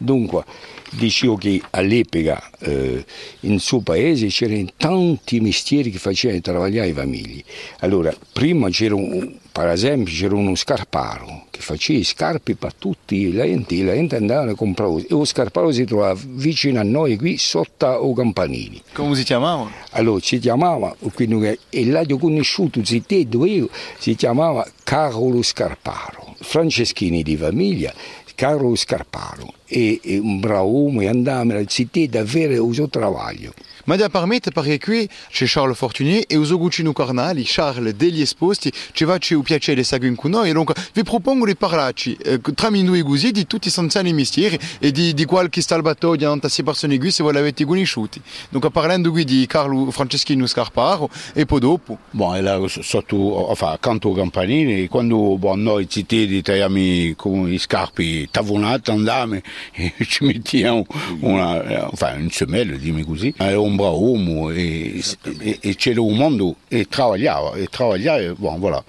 Dunque, 0.00 0.44
dicevo 0.90 1.36
che 1.36 1.60
all'epoca 1.70 2.50
eh, 2.58 3.04
in 3.40 3.58
suo 3.60 3.80
paese 3.80 4.26
c'erano 4.26 4.66
tanti 4.76 5.40
mestieri 5.40 5.90
che 5.90 5.98
facevano 5.98 6.40
lavorare 6.44 6.86
le 6.86 6.92
famiglie. 6.92 7.44
Allora, 7.80 8.14
prima 8.32 8.68
c'era, 8.68 8.94
un, 8.94 9.32
per 9.56 9.70
esempio, 9.70 10.12
c'era 10.12 10.34
uno 10.34 10.54
scarparo 10.54 11.46
che 11.48 11.60
faceva 11.62 12.04
scarpe 12.04 12.56
per 12.56 12.74
tutti 12.74 13.32
le 13.32 13.44
enti, 13.44 13.82
le 13.82 13.94
enti 13.94 14.14
andavano 14.14 14.50
a 14.50 14.54
comprare 14.54 14.96
e 14.96 15.06
lo 15.08 15.24
scarparo 15.24 15.72
si 15.72 15.86
trovava 15.86 16.20
vicino 16.26 16.78
a 16.78 16.82
noi 16.82 17.16
qui 17.16 17.38
sotto 17.38 18.06
i 18.06 18.14
campanili. 18.14 18.82
Come 18.92 19.14
si 19.14 19.24
chiamava? 19.24 19.70
Allora, 19.92 20.20
si 20.20 20.38
chiamava, 20.40 20.94
quindi, 21.14 21.58
e 21.70 21.86
l'ho 21.86 22.18
conosciuto, 22.18 22.82
dove 23.26 23.68
si 23.96 24.14
chiamava 24.14 24.68
Carolo 24.84 25.40
Scarparo, 25.40 26.34
franceschini 26.38 27.22
di 27.22 27.38
famiglia, 27.38 27.94
Carlo 28.36 28.74
Scarparo 28.74 29.54
e, 29.64 29.98
e 30.02 30.18
un 30.18 30.38
bravo 30.38 30.68
uomo 30.68 31.00
e 31.00 31.08
andava 31.08 31.54
alla 31.54 31.64
città 31.64 32.04
davvero 32.06 32.68
il 32.68 32.74
suo 32.74 32.88
lavoro. 32.92 33.54
Ma 33.86 33.94
da 33.94 34.08
permette 34.08 34.50
perché 34.50 34.78
qui 34.78 35.08
c'è 35.30 35.44
Charles 35.46 35.76
Fortuné 35.76 36.22
e 36.26 36.36
uso 36.36 36.58
Guccino 36.58 36.92
Cornali, 36.92 37.44
Charles 37.44 37.94
degli 37.94 38.20
esposti, 38.20 38.72
ci 38.92 39.04
faccio 39.04 39.36
il 39.36 39.42
piacere 39.42 39.84
seguire 39.84 40.14
con 40.16 40.32
noi 40.32 40.50
e 40.50 40.52
dunque 40.52 40.74
vi 40.92 41.04
propongo 41.04 41.46
di 41.46 41.54
parlarci 41.54 42.16
eh, 42.16 42.40
tra 42.54 42.68
noi 42.68 43.02
così 43.02 43.30
di 43.30 43.46
tutti 43.46 43.68
i 43.68 43.70
senziani 43.70 44.12
mestieri 44.12 44.58
e 44.80 44.90
di, 44.90 45.14
di 45.14 45.24
qualche 45.24 45.60
salvatoio 45.60 46.32
di 46.32 46.40
queste 46.40 46.64
persone 46.64 46.98
qui 46.98 47.12
se 47.12 47.22
voi 47.22 47.32
l'avete 47.32 47.64
conosciuti. 47.64 48.20
Dunque 48.48 48.70
parlando 48.70 49.12
qui 49.12 49.24
di 49.24 49.46
Carlo 49.46 49.90
Franceschino 49.92 50.46
Scarparo 50.46 51.08
e 51.32 51.46
poi 51.46 51.60
dopo? 51.60 51.98
Bon, 52.10 52.34
e 52.34 52.40
là, 52.40 52.60
sotto, 52.66 53.50
enfin, 53.50 53.68
accanto 53.68 54.08
ai 54.08 54.16
campanili, 54.16 54.88
quando 54.88 55.38
bon, 55.38 55.62
noi 55.62 55.88
cittadini 55.88 56.42
tagliamo 56.42 57.14
con 57.14 57.52
i 57.52 57.58
scarpi 57.58 58.28
tavonate 58.30 58.90
andame 58.90 59.42
e 59.72 59.94
ci 60.06 60.24
mettiamo 60.24 60.84
una, 61.20 61.90
enfin, 61.92 62.20
une 62.20 62.30
semelle, 62.30 62.78
dimmi 62.78 63.04
così, 63.04 63.32
ombra 63.76 63.90
uomo 63.90 64.50
e, 64.50 65.02
e, 65.38 65.58
e 65.60 65.76
c'era 65.76 66.00
un 66.00 66.16
mondo 66.16 66.56
e 66.68 66.86
travagliava, 66.88 67.56
e 67.56 67.66
travagliava, 67.66 68.34
bon, 68.34 68.58
voilà. 68.58 68.82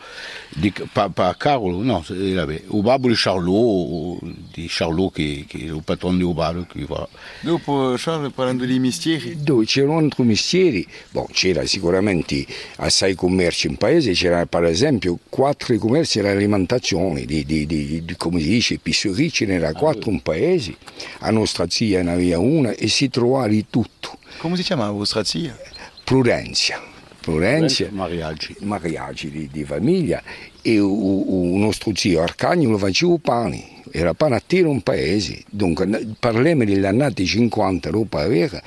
Di, 0.50 0.74
pa, 0.92 1.10
pa 1.10 1.36
Carolo, 1.38 1.84
no, 1.84 2.04
vabbè, 2.08 2.62
il 2.72 2.82
babbo 2.82 3.10
di 3.10 3.14
Charlot, 3.16 4.20
di 4.54 4.66
Charlot 4.68 5.14
che, 5.14 5.46
che 5.48 5.60
è 5.60 5.64
il 5.66 5.82
patrono 5.84 6.18
di. 6.18 6.66
Che, 6.68 6.84
voilà. 6.86 7.08
Dopo 7.42 7.94
Charles, 7.98 8.32
parlando 8.34 8.66
di 8.66 8.80
mestieri? 8.80 9.38
Dove 9.40 9.66
c'erano 9.66 9.98
altri 9.98 10.24
mestieri, 10.24 10.88
bon, 11.12 11.28
c'era 11.32 11.64
sicuramente 11.66 12.46
assai 12.78 13.14
commerci 13.14 13.68
in 13.68 13.76
paese, 13.76 14.14
c'era 14.14 14.46
per 14.48 14.64
esempio 14.64 15.20
quattro 15.30 15.78
commerci 15.78 16.22
dell'alimentazione, 16.22 17.26
di, 17.26 17.46
di, 17.46 17.68
di, 17.68 18.04
di, 18.04 18.16
come 18.16 18.40
si 18.40 18.48
dice, 18.48 18.80
pisserie, 18.80 19.30
ce 19.30 19.46
n'era 19.46 19.74
quattro 19.74 20.10
in 20.10 20.22
paese, 20.22 20.76
a 21.20 21.30
nostra 21.30 21.70
zia 21.70 22.02
ne 22.02 22.14
aveva 22.14 22.40
una 22.40 22.72
e 22.72 22.88
si 22.88 23.10
trovava 23.10 23.48
di 23.48 23.66
tutto. 23.70 24.18
Come 24.38 24.56
si 24.56 24.62
chiama 24.62 24.90
vostra 24.92 25.24
zia? 25.24 25.58
Prudenzia. 26.04 26.80
Florenza, 27.20 27.88
mariaggi, 27.90 28.56
mariaggi 28.62 29.30
di, 29.30 29.50
di, 29.52 29.66
famiglia 29.66 30.22
e 30.68 30.74
il 30.74 30.84
nostro 30.84 31.94
zio 31.96 32.22
Arcagno 32.22 32.78
faceva 32.78 33.16
pane, 33.22 33.64
era 33.90 34.14
tiro 34.46 34.70
un 34.70 34.82
paese, 34.82 35.44
dunque 35.50 35.88
parliamo 36.20 36.66
degli 36.66 36.84
anni 36.84 37.26
50 37.26 37.90
roba 37.90 38.28
vera, 38.28 38.62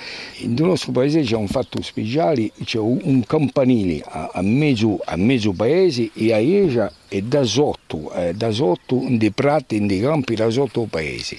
nel 0.45 0.63
nostro 0.63 0.93
paese 0.93 1.21
c'è 1.21 1.37
un 1.37 1.47
fatto 1.47 1.83
speciale, 1.83 2.53
c'è 2.65 2.79
un 2.79 3.23
campanile 3.27 4.03
a, 4.03 4.31
a, 4.33 4.41
mezzo, 4.41 4.99
a 5.05 5.17
mezzo 5.17 5.53
paese 5.53 6.09
e 6.15 6.33
a 6.33 6.39
Eja 6.39 6.91
è 7.07 7.21
da 7.21 7.43
sotto, 7.43 8.11
eh, 8.15 8.33
da 8.33 8.51
sotto, 8.51 8.95
in 8.95 9.19
prati, 9.35 9.77
in 9.77 10.01
campi, 10.01 10.35
da 10.35 10.49
sotto 10.49 10.85
il 10.85 10.89
paese. 10.89 11.39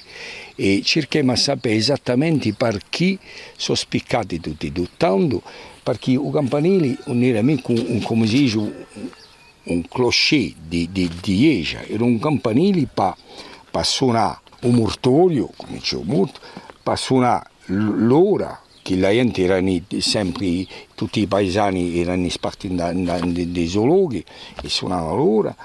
E 0.55 0.81
cerchiamo 0.83 1.33
di 1.33 1.39
sapere 1.39 1.75
esattamente 1.75 2.53
per 2.53 2.81
chi 2.87 3.17
sono 3.57 3.77
spiccati 3.77 4.39
tutti, 4.39 4.71
tanto 4.95 5.41
perché 5.81 6.11
il 6.11 6.29
campanile 6.31 6.97
non 7.05 7.23
era 7.23 7.41
mica 7.41 7.71
un, 7.71 7.99
come 8.03 8.27
si 8.27 8.37
dice, 8.37 8.85
un, 9.63 9.87
clocher 9.87 10.53
di, 10.67 10.89
di, 10.91 11.09
di 11.21 11.59
Eja, 11.59 11.83
era 11.83 12.03
un 12.03 12.19
campanile 12.19 12.87
per 12.91 13.15
pa 13.69 13.83
suonare 13.83 14.39
un 14.61 14.75
mortorio, 14.75 15.49
come 15.55 15.79
morto, 16.03 16.39
per 16.83 16.97
suonare 16.97 17.49
l'ora, 17.65 18.59
che 18.81 18.95
la 18.95 19.11
gente 19.11 19.43
erano 19.43 19.79
sempre, 19.99 20.65
tutti 20.95 21.21
i 21.21 21.27
paesani 21.27 21.99
erano 21.99 22.27
spartiti 22.29 22.75
dai 22.75 23.67
zoologhi 23.67 24.23
e 24.61 24.69
suonavano 24.69 25.15
l'ora, 25.15 25.55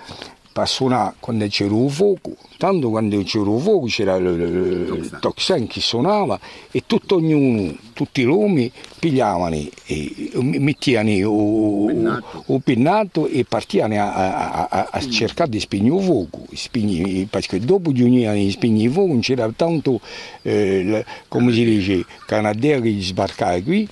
suonare 0.64 1.16
quando 1.20 1.46
c'era 1.48 1.74
un 1.74 1.90
fuoco, 1.90 2.34
tanto 2.56 2.88
quando 2.88 3.22
c'era 3.22 3.50
un 3.50 3.60
fuoco 3.60 3.86
c'era 3.86 4.16
il 4.16 5.18
toxen 5.20 5.66
che 5.66 5.80
suonava 5.80 6.40
e 6.70 6.84
tutto 6.86 7.16
ognuno, 7.16 7.76
tutti 7.92 8.22
i 8.22 8.24
romi 8.24 8.72
pigliavano 8.98 9.54
e 9.84 10.30
mettevano 10.34 11.10
il 12.46 12.62
pinnato. 12.64 13.26
e 13.26 13.44
partivano 13.44 14.00
a, 14.00 14.14
a, 14.14 14.68
a, 14.70 14.88
a 14.92 15.08
cercare 15.08 15.50
di 15.50 15.60
spegnere 15.60 15.96
il 15.96 16.02
fuoco, 16.02 16.46
perché 17.28 17.60
dopo 17.60 17.92
di 17.92 18.02
unire 18.02 18.50
spegnere 18.50 18.84
il 18.86 18.92
fuoco 18.92 19.18
c'era 19.18 19.50
tanto, 19.54 20.00
eh, 20.42 21.04
come 21.28 21.52
si 21.52 21.64
dice, 21.64 22.04
canadieri 22.24 23.00
sbarcare 23.02 23.62
qui 23.62 23.86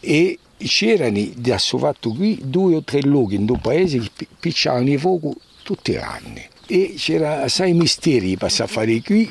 e 0.00 0.38
c'erano 0.58 1.24
da 1.36 1.56
fatto 1.58 2.10
qui 2.12 2.40
due 2.44 2.76
o 2.76 2.82
tre 2.82 3.00
luoghi 3.02 3.36
in 3.36 3.44
due 3.44 3.58
paesi 3.58 4.00
che 4.12 4.26
picciavano 4.38 4.90
il 4.90 4.98
fuoco 4.98 5.34
tutti 5.68 5.92
gli 5.92 5.96
anni. 5.96 6.42
E 6.66 6.94
c'era 6.96 7.42
assai 7.42 7.74
misteri 7.74 8.38
per 8.38 8.50
fare 8.50 9.02
qui, 9.02 9.30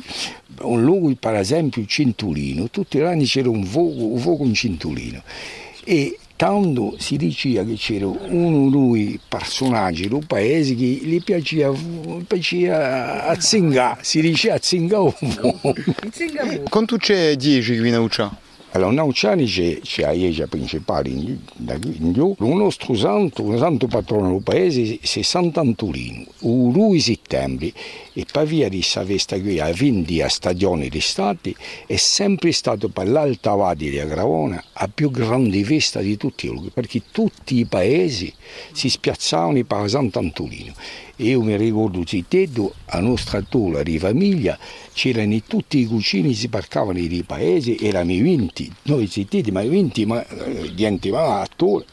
un 0.61 0.83
luogo 0.83 1.11
per 1.19 1.33
esempio 1.33 1.83
Cintulino, 1.83 2.69
tutti 2.69 2.99
gli 2.99 3.01
anni 3.01 3.25
c'era 3.25 3.49
un 3.49 3.65
fuoco, 3.65 4.05
un 4.05 4.19
fuoco 4.19 4.43
in 4.43 4.53
Cintulino. 4.53 5.23
E 5.83 6.19
tanto 6.35 6.95
si 6.99 7.17
diceva 7.17 7.63
che 7.63 7.73
c'era 7.73 8.05
uno 8.05 8.67
lui 8.67 9.19
personaggio 9.27 10.07
del 10.07 10.27
paese 10.27 10.75
che 10.75 10.83
gli 10.83 11.23
piaceva, 11.23 11.75
piaceva 12.27 13.25
a 13.25 13.39
zingare, 13.39 14.03
si 14.03 14.21
diceva 14.21 14.53
a 14.55 14.59
zingare 14.61 15.15
un 15.19 15.59
po'. 15.59 15.73
Quanto 16.69 16.97
c'è 16.97 17.35
10 17.35 17.79
qui 17.79 17.87
in 17.87 17.97
Uccia? 17.97 18.45
Allora, 18.77 18.91
Nauciani 18.91 19.45
c'è, 19.45 19.79
la 20.01 20.11
chiesa 20.11 20.45
principale 20.45 21.09
in, 21.09 21.39
in 21.99 22.13
giù, 22.13 22.35
il 22.39 22.47
nostro 22.47 22.93
santo, 22.93 23.51
il 23.51 23.57
santo 23.57 23.87
patrono 23.87 24.33
del 24.33 24.43
paese 24.43 24.99
è 25.01 25.21
Sant'Antolino, 25.23 26.25
il 26.41 26.71
2 26.71 26.99
settembre, 26.99 27.73
e 28.13 28.25
per 28.31 28.45
via 28.45 28.69
di 28.69 28.77
questa 28.77 29.03
festa 29.03 29.39
qui 29.39 29.59
a 29.59 29.71
20 29.73 30.23
stagione 30.27 30.89
d'estate 30.89 31.55
è 31.87 31.95
sempre 31.95 32.51
stato 32.51 32.89
per 32.89 33.07
l'Alta 33.07 33.55
Vadi 33.55 33.89
di 33.89 33.99
Agravona 33.99 34.63
la 34.73 34.89
più 34.93 35.09
grande 35.09 35.63
festa 35.63 35.99
di 35.99 36.15
tutti 36.15 36.47
perché 36.71 37.01
tutti 37.11 37.57
i 37.57 37.65
paesi 37.65 38.31
si 38.73 38.89
spiazzavano 38.89 39.63
per 39.63 39.89
Sant'Antolino. 39.89 40.73
Io 41.17 41.41
mi 41.41 41.57
ricordo 41.57 42.03
Zittedo, 42.05 42.75
a 42.85 42.99
nostra 42.99 43.41
tola 43.41 43.81
di 43.81 43.97
famiglia, 43.97 44.57
c'erano 44.93 45.41
tutti 45.47 45.79
i 45.79 45.85
cucini, 45.85 46.33
si 46.35 46.47
parcavano 46.47 46.99
nei 46.99 47.23
paesi, 47.23 47.75
erano 47.79 48.13
20, 48.13 48.71
noi 48.83 49.07
Zittedi, 49.07 49.49
ma 49.49 49.63
20, 49.63 50.05
ma 50.05 50.23
niente, 50.75 51.09
ma 51.09 51.41
attore. 51.41 51.85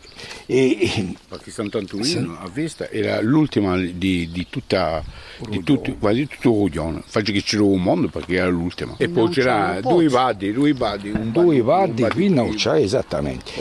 E, 0.46 1.14
perché 1.26 1.50
Sant'Antolino 1.50 2.38
a 2.38 2.48
Vesta 2.48 2.90
era 2.90 3.20
l'ultima 3.22 3.78
di, 3.78 4.30
di 4.30 4.46
tutta 4.50 5.02
di 5.48 5.62
tutto, 5.62 5.94
quasi 5.98 6.26
tutto 6.26 6.50
Ruglione 6.50 7.02
faccio 7.04 7.32
che 7.32 7.42
c'era 7.42 7.62
un 7.64 7.82
mondo 7.82 8.08
perché 8.08 8.34
era 8.34 8.48
l'ultima. 8.48 8.94
E 8.98 9.08
poi 9.08 9.28
c'era 9.30 9.80
due 9.80 10.08
vadi 10.08 10.52
due 10.52 10.72
vadi 10.72 11.10
un 11.10 11.30
due 11.32 11.62
vadi 11.62 12.02
qui 12.04 12.28
non 12.28 12.54
c'è 12.54 12.76
esattamente. 12.76 13.52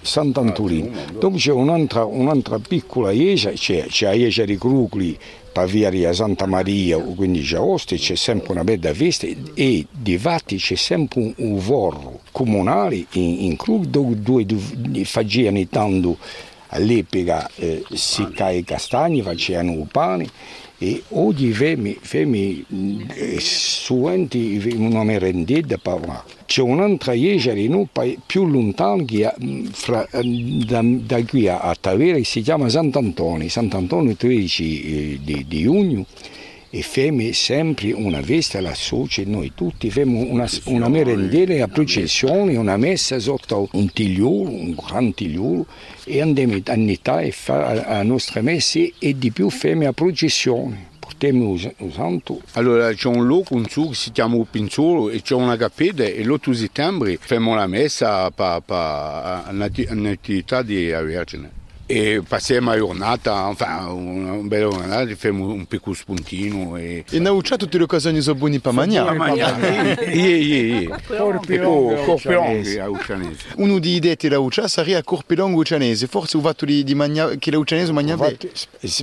Sant'Antolino 0.00 0.90
dopo 1.18 1.36
c'è 1.36 1.52
un'altra, 1.52 2.04
un'altra 2.04 2.58
piccola 2.58 3.12
chiesa 3.12 3.50
c'è, 3.50 3.86
c'è 3.86 4.06
la 4.06 4.12
chiesa 4.12 4.44
di 4.44 4.56
Crucli 4.56 5.18
a 5.52 6.12
Santa 6.12 6.46
Maria, 6.46 6.96
quindi 6.98 7.42
già 7.42 7.60
Oste, 7.60 7.96
c'è 7.96 8.14
sempre 8.14 8.52
una 8.52 8.64
bella 8.64 8.94
festa 8.94 9.26
e 9.54 9.86
di 9.90 10.16
fatti 10.16 10.56
c'è 10.56 10.76
sempre 10.76 11.20
un, 11.20 11.32
un 11.36 11.58
vorro 11.58 12.20
comunale 12.30 13.04
in, 13.12 13.44
in 13.44 13.56
Krug 13.56 13.84
dove, 13.86 14.46
dove 14.46 15.04
facevano 15.04 15.66
tanto 15.68 16.16
all'epoca 16.68 17.50
eh, 17.56 17.84
seccare 17.92 18.56
i 18.56 18.64
castagni, 18.64 19.22
facevano 19.22 19.72
il 19.72 19.88
pane 19.90 20.28
e 20.82 21.02
oggi 21.10 21.52
femi, 21.52 21.94
femi 22.00 22.64
eh, 23.12 23.36
suenti 23.38 24.62
una 24.76 25.04
merendetta 25.04 25.76
per 25.76 26.24
c'è 26.46 26.62
un'altra 26.62 27.12
noi 27.68 27.86
più 28.24 28.46
lontana 28.46 29.04
mm, 29.04 29.66
mm, 30.24 30.60
da, 30.62 30.80
da, 30.82 31.22
qui 31.26 31.48
a, 31.48 31.58
a 31.58 31.76
che 32.16 32.24
si 32.24 32.40
chiama 32.40 32.70
Sant'Antonio, 32.70 33.46
Sant'Antonio 33.50 34.16
13 34.16 34.82
eh, 34.82 35.20
di, 35.22 35.44
di 35.46 35.62
giugno 35.62 36.06
e 36.70 36.82
femme 36.82 37.32
sempre 37.32 37.92
una 37.92 38.22
festa 38.22 38.60
la 38.60 38.74
socia 38.74 39.22
noi 39.26 39.52
tutti 39.54 39.90
femo 39.90 40.20
una, 40.20 40.48
una 40.66 40.88
merendera 40.88 41.64
a 41.64 41.68
processione 41.68 42.56
una 42.56 42.76
messa 42.76 43.18
sotto 43.18 43.68
un 43.72 43.90
tigliolo 43.92 44.48
un 44.48 44.74
gran 44.74 45.12
tigliolo 45.12 45.66
e 46.04 46.20
andiamo 46.20 46.54
a 46.64 46.72
unità 46.72 47.20
e 47.20 47.30
fare 47.30 47.74
la 47.76 48.02
nostra 48.02 48.40
messa 48.42 48.80
e 48.98 49.16
di 49.16 49.30
più 49.30 49.48
femme 49.50 49.86
a 49.86 49.92
processione. 49.92 50.88
Portiamo 50.98 51.54
il 51.54 51.92
santo. 51.92 52.40
Allora 52.52 52.92
c'è 52.92 53.08
un 53.08 53.26
luogo 53.26 53.54
un 53.54 53.66
suo 53.68 53.88
che 53.88 53.94
si 53.94 54.10
chiama 54.12 54.42
Pinzolo 54.48 55.10
e 55.10 55.22
c'è 55.22 55.34
una 55.34 55.56
cappella 55.56 56.04
e 56.04 56.24
l'8 56.24 56.52
settembre 56.52 57.16
facciamo 57.16 57.54
la 57.54 57.66
messa 57.66 58.30
per 58.30 58.62
la 58.66 59.48
natività 59.50 60.62
di 60.62 60.86
Vergine 60.86 61.59
e 61.90 62.22
passiamo 62.22 62.70
la 62.70 62.76
giornata, 62.76 63.48
enfin, 63.48 63.88
una 63.88 64.34
bella 64.46 64.68
giornata, 64.70 65.08
facciamo 65.08 65.52
un 65.52 65.66
piccolo 65.66 65.96
spuntino. 65.96 66.76
E, 66.76 67.04
e 67.10 67.18
non 67.18 67.40
c'è 67.40 67.56
tutte 67.56 67.78
le 67.78 67.82
occasioni 67.82 68.20
sono 68.20 68.38
buone 68.38 68.60
per 68.60 68.72
mangiare? 68.72 69.98
Sì, 70.12 70.86
sì, 70.86 70.94
Corpilonghi 71.08 72.78
a 72.78 72.88
Uccianese. 72.88 73.46
Uno 73.56 73.80
dei 73.80 73.98
detti 73.98 74.28
da 74.28 74.38
Uccia 74.38 74.68
sarebbe 74.68 75.02
Corpilonghi 75.02 75.58
Uccianese, 75.58 76.06
forse 76.06 76.36
ho 76.36 76.40
fatto 76.40 76.64
di, 76.64 76.84
di 76.84 76.94
mangiare, 76.94 77.38
che 77.38 77.50
l'Uccianese 77.50 77.90
mangia 77.90 78.16
bene. 78.16 78.38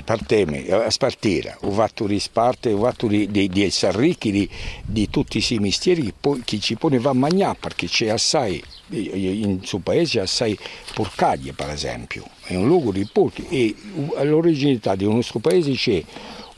Parteme, 0.05 0.65
a 0.69 0.89
spartire, 0.89 1.57
ho 1.59 1.71
fatto 1.71 2.07
di 2.07 2.19
sparte, 2.19 2.71
ho 2.71 2.81
fatto 2.81 3.07
di, 3.07 3.29
di, 3.29 3.49
di 3.49 3.65
essere 3.65 3.99
ricchi 3.99 4.31
di, 4.31 4.49
di 4.85 5.09
tutti 5.09 5.33
questi 5.39 5.59
mestieri 5.59 6.03
che, 6.03 6.13
poi, 6.17 6.41
che 6.45 6.57
ci 6.59 6.75
poneva 6.75 7.09
a 7.09 7.13
mangiare, 7.13 7.57
perché 7.59 7.87
c'è 7.87 8.07
assai, 8.07 8.63
in 8.89 9.59
suo 9.63 9.79
paese 9.79 10.19
assai 10.19 10.57
porcaglie 10.93 11.51
per 11.51 11.69
esempio 11.69 12.25
è 12.43 12.55
un 12.55 12.67
luogo 12.67 12.91
di 12.91 13.07
porchi 13.11 13.45
e 13.49 13.75
all'originalità 14.15 14.95
del 14.95 15.09
nostro 15.09 15.39
paese 15.39 15.73
c'è 15.73 16.03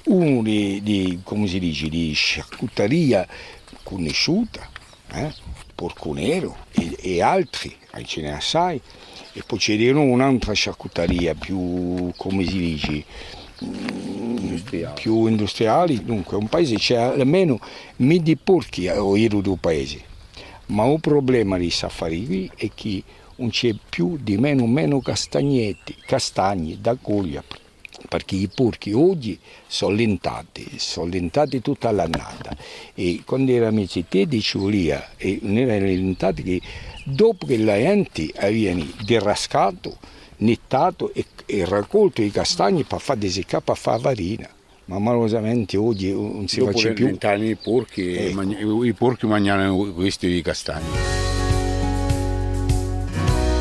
uno 0.10 0.42
di, 0.42 0.82
di, 0.82 1.20
come 1.24 1.48
si 1.48 1.60
dice, 1.60 1.88
di 1.88 2.14
sciacquutteria 2.14 3.28
conosciuta, 3.84 4.68
eh? 5.14 5.34
porco 5.76 6.14
nero 6.14 6.58
e, 6.72 6.96
e 7.00 7.22
altri, 7.22 7.76
ce 8.06 8.22
n'è 8.22 8.30
assai, 8.30 8.82
e 9.34 9.44
poi 9.46 9.60
c'è 9.60 9.92
un'altra 9.92 10.54
sciacquutteria 10.54 11.36
più, 11.36 12.12
come 12.18 12.46
si 12.46 12.58
dice, 12.58 13.04
industriali. 13.60 15.00
più 15.00 15.28
industriali, 15.28 16.04
dunque 16.04 16.38
un 16.38 16.48
paese 16.48 16.76
c'è 16.76 16.96
almeno 16.96 17.60
mille 17.98 18.36
porchi 18.36 18.88
a 18.88 18.96
giro 18.96 19.42
del 19.42 19.58
paese, 19.60 20.04
ma 20.70 20.84
un 20.84 21.00
problema 21.00 21.58
di 21.58 21.70
safari 21.70 22.26
qui 22.26 22.52
è 22.56 22.70
che 22.74 23.04
non 23.36 23.50
c'è 23.50 23.74
più 23.90 24.18
di 24.22 24.38
meno 24.38 24.68
meno 24.68 25.00
castagnetti, 25.00 25.96
castagni 26.06 26.80
da 26.82 26.98
coglia, 27.02 27.44
perché 28.08 28.36
i 28.36 28.50
porchi 28.54 28.92
oggi 28.92 29.40
sono 29.66 29.96
lentati, 29.96 30.78
sono 30.78 31.10
lentati 31.10 31.62
tutta 31.62 31.92
l'annata 31.92 32.56
e 32.94 33.22
quando 33.26 33.52
eravamo 33.52 33.80
in 33.80 33.88
città 33.88 34.24
dicevo 34.24 34.68
lì, 34.68 34.90
e 34.90 35.40
non 35.42 35.58
erano 35.58 35.86
lentati 35.86 36.44
che 36.44 36.62
dopo 37.06 37.46
che 37.46 37.58
la 37.58 37.78
gente 37.78 38.30
aveva 38.36 38.84
derrascato, 39.04 39.98
nettato 40.38 41.14
e, 41.14 41.26
e 41.46 41.66
raccolto 41.66 42.22
i 42.22 42.32
castagni 42.32 42.84
per 42.84 43.00
fare 43.00 43.20
desiccare, 43.20 43.64
per 43.64 43.78
fare 43.78 44.00
farina. 44.02 44.50
Ma 44.90 44.98
malosamente 44.98 45.78
oggi 45.78 46.12
non 46.12 46.48
si 46.48 46.58
Dopo 46.58 46.72
faccia 46.72 46.94
più. 46.94 47.06
vent'anni 47.06 47.50
i 47.50 47.56
porchi, 47.56 48.12
Ecco. 48.16 48.84
i 48.84 48.94
porchi 48.94 49.28
mangiano 49.28 49.76
questi 49.94 50.28
di 50.28 50.42
castagni. 50.42 50.88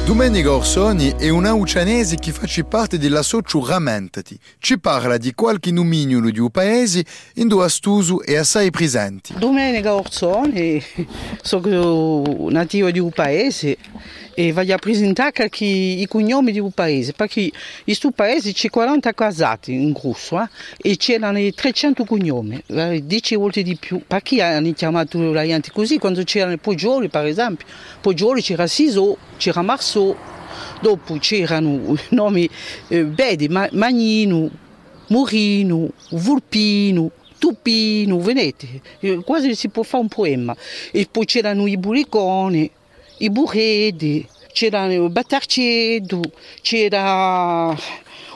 Domenico 0.06 0.54
Orsoni 0.54 1.12
è 1.18 1.28
un 1.28 1.44
aucianese 1.44 2.16
che 2.16 2.32
fa 2.32 2.46
parte 2.66 2.96
della 2.96 3.20
socio 3.20 3.62
Rammentati. 3.62 4.38
Ci 4.58 4.78
parla 4.80 5.18
di 5.18 5.34
qualche 5.34 5.70
nomignolo 5.70 6.30
di 6.30 6.40
un 6.40 6.48
paese 6.48 7.04
in 7.34 7.46
due 7.46 7.66
astuso 7.66 8.22
e 8.22 8.38
assai 8.38 8.70
presenti. 8.70 9.34
Domenica 9.36 9.94
Orsoni, 9.94 10.82
sono 11.42 12.48
nativo 12.48 12.90
di 12.90 13.00
un 13.00 13.10
paese 13.10 13.76
e 14.38 14.52
voglio 14.52 14.76
presentare 14.76 15.50
i 15.58 16.06
cognomi 16.08 16.56
un 16.60 16.70
paese, 16.70 17.12
perché 17.12 17.40
in 17.40 17.50
questo 17.82 18.12
paese 18.12 18.52
c'è 18.52 18.70
40 18.70 19.12
casati 19.12 19.72
in 19.72 19.90
grosso 19.90 20.40
eh, 20.40 20.46
e 20.80 20.96
c'erano 20.96 21.40
300 21.52 22.04
cognomi, 22.04 22.62
eh, 22.66 23.02
10 23.04 23.34
volte 23.34 23.64
di 23.64 23.74
più. 23.74 24.00
Perché 24.06 24.40
hanno 24.40 24.72
chiamato 24.74 25.32
la 25.32 25.44
gente 25.44 25.72
così? 25.72 25.98
Quando 25.98 26.22
c'erano 26.22 26.56
Poggioli, 26.56 27.08
per 27.08 27.26
esempio, 27.26 27.66
Poggioli 28.00 28.40
c'era 28.40 28.68
Siso, 28.68 29.16
c'era 29.38 29.60
Marceau, 29.62 30.14
dopo 30.80 31.16
c'erano 31.18 31.96
nomi 32.10 32.48
eh, 32.86 33.02
Bedi, 33.02 33.48
Ma- 33.48 33.68
Magnino, 33.72 34.48
Murino, 35.08 35.90
Vulpino, 36.10 37.10
Tupino, 37.38 38.20
vedete, 38.20 38.68
eh, 39.00 39.16
quasi 39.24 39.56
si 39.56 39.68
può 39.68 39.82
fare 39.82 40.02
un 40.04 40.08
poema. 40.08 40.56
E 40.92 41.08
poi 41.10 41.24
c'erano 41.24 41.66
i 41.66 41.76
buriconi, 41.76 42.70
i 43.18 43.30
burredi, 43.30 44.26
c'erano 44.52 44.92
il 44.92 45.10
battarcedo, 45.10 46.20
c'era 46.62 47.76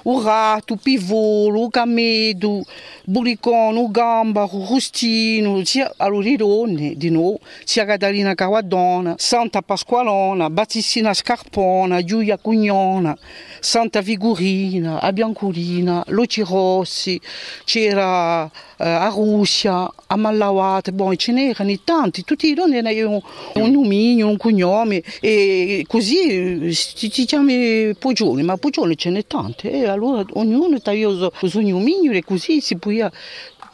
il 0.05 0.21
ratto, 0.21 0.75
il 0.75 0.81
pivolo, 0.83 1.65
il 1.65 1.71
camedo, 1.71 2.65
il 3.05 3.91
gamba, 3.91 4.45
il 4.45 4.67
rustino, 4.67 5.65
sia 5.65 5.93
donne 6.37 6.95
di 6.97 7.11
noi, 7.11 7.37
sia 7.65 7.85
Catalina 7.85 8.35
Caguadona, 8.35 9.15
Santa 9.19 9.63
Pasqualona, 9.63 10.51
Battissina 10.51 11.13
Scarpona, 11.13 12.03
Giulia 12.05 12.39
Cugnona, 12.39 13.17
Santa 13.61 14.01
Vigurina, 14.01 15.01
a 15.01 15.13
Biancolina, 15.13 16.05
Luci 16.09 16.43
Rossi, 16.43 17.21
c'era 17.65 18.51
eh, 18.83 18.89
a 18.89 19.09
Russia, 19.09 19.89
a 20.07 20.17
Mallawate, 20.17 20.93
boh, 20.93 21.15
ce 21.15 21.33
n'erano 21.33 21.73
tanti, 21.85 22.25
tutti 22.25 22.49
i 22.49 22.55
donne 22.55 22.79
avevano 22.79 23.23
un 23.55 23.71
nomignolo, 23.71 24.33
un 24.33 24.37
cognome 24.37 25.03
e 25.21 25.85
così 25.87 26.67
eh, 26.69 26.73
si 26.73 27.25
chiama 27.25 27.53
Poggioli, 27.99 28.43
ma 28.43 28.57
Poggioli 28.57 28.97
ce 28.97 29.11
n'è 29.11 29.27
tanti 29.27 29.69
e 29.69 29.87
allora 29.87 30.25
ognuno 30.33 30.79
aveva 30.83 31.31
il 31.41 31.51
suo 31.51 31.61
nomignolo 31.61 32.17
e 32.17 32.25
così 32.25 32.61
si 32.61 32.77
poteva 33.11 33.13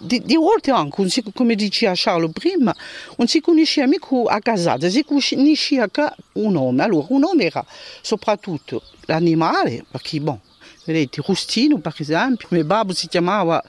di, 0.01 0.23
di 0.25 0.37
volte 0.37 0.71
anche, 0.71 1.09
si- 1.09 1.25
come 1.35 1.55
diceva 1.57 1.93
Charlo 1.95 2.29
prima, 2.29 2.75
non 3.17 3.27
si 3.27 3.41
conosceva 3.41 3.89
mica 3.89 4.07
a 4.29 4.39
casata, 4.39 4.89
si 4.89 5.05
conosceva 5.05 5.89
che 5.89 6.09
un 6.35 6.53
nome. 6.53 6.83
Allora, 6.85 7.07
un 7.11 7.21
nome 7.21 7.45
era 7.45 7.65
soprattutto 8.01 8.83
l'animale, 9.07 9.85
perché, 9.91 10.21
bon, 10.21 10.39
vedete, 10.85 11.21
Rustino, 11.27 11.79
per 11.79 11.95
esempio, 11.99 12.47
mio 12.51 12.65
babbo 12.65 12.93
si 12.93 13.09
chiamava, 13.09 13.63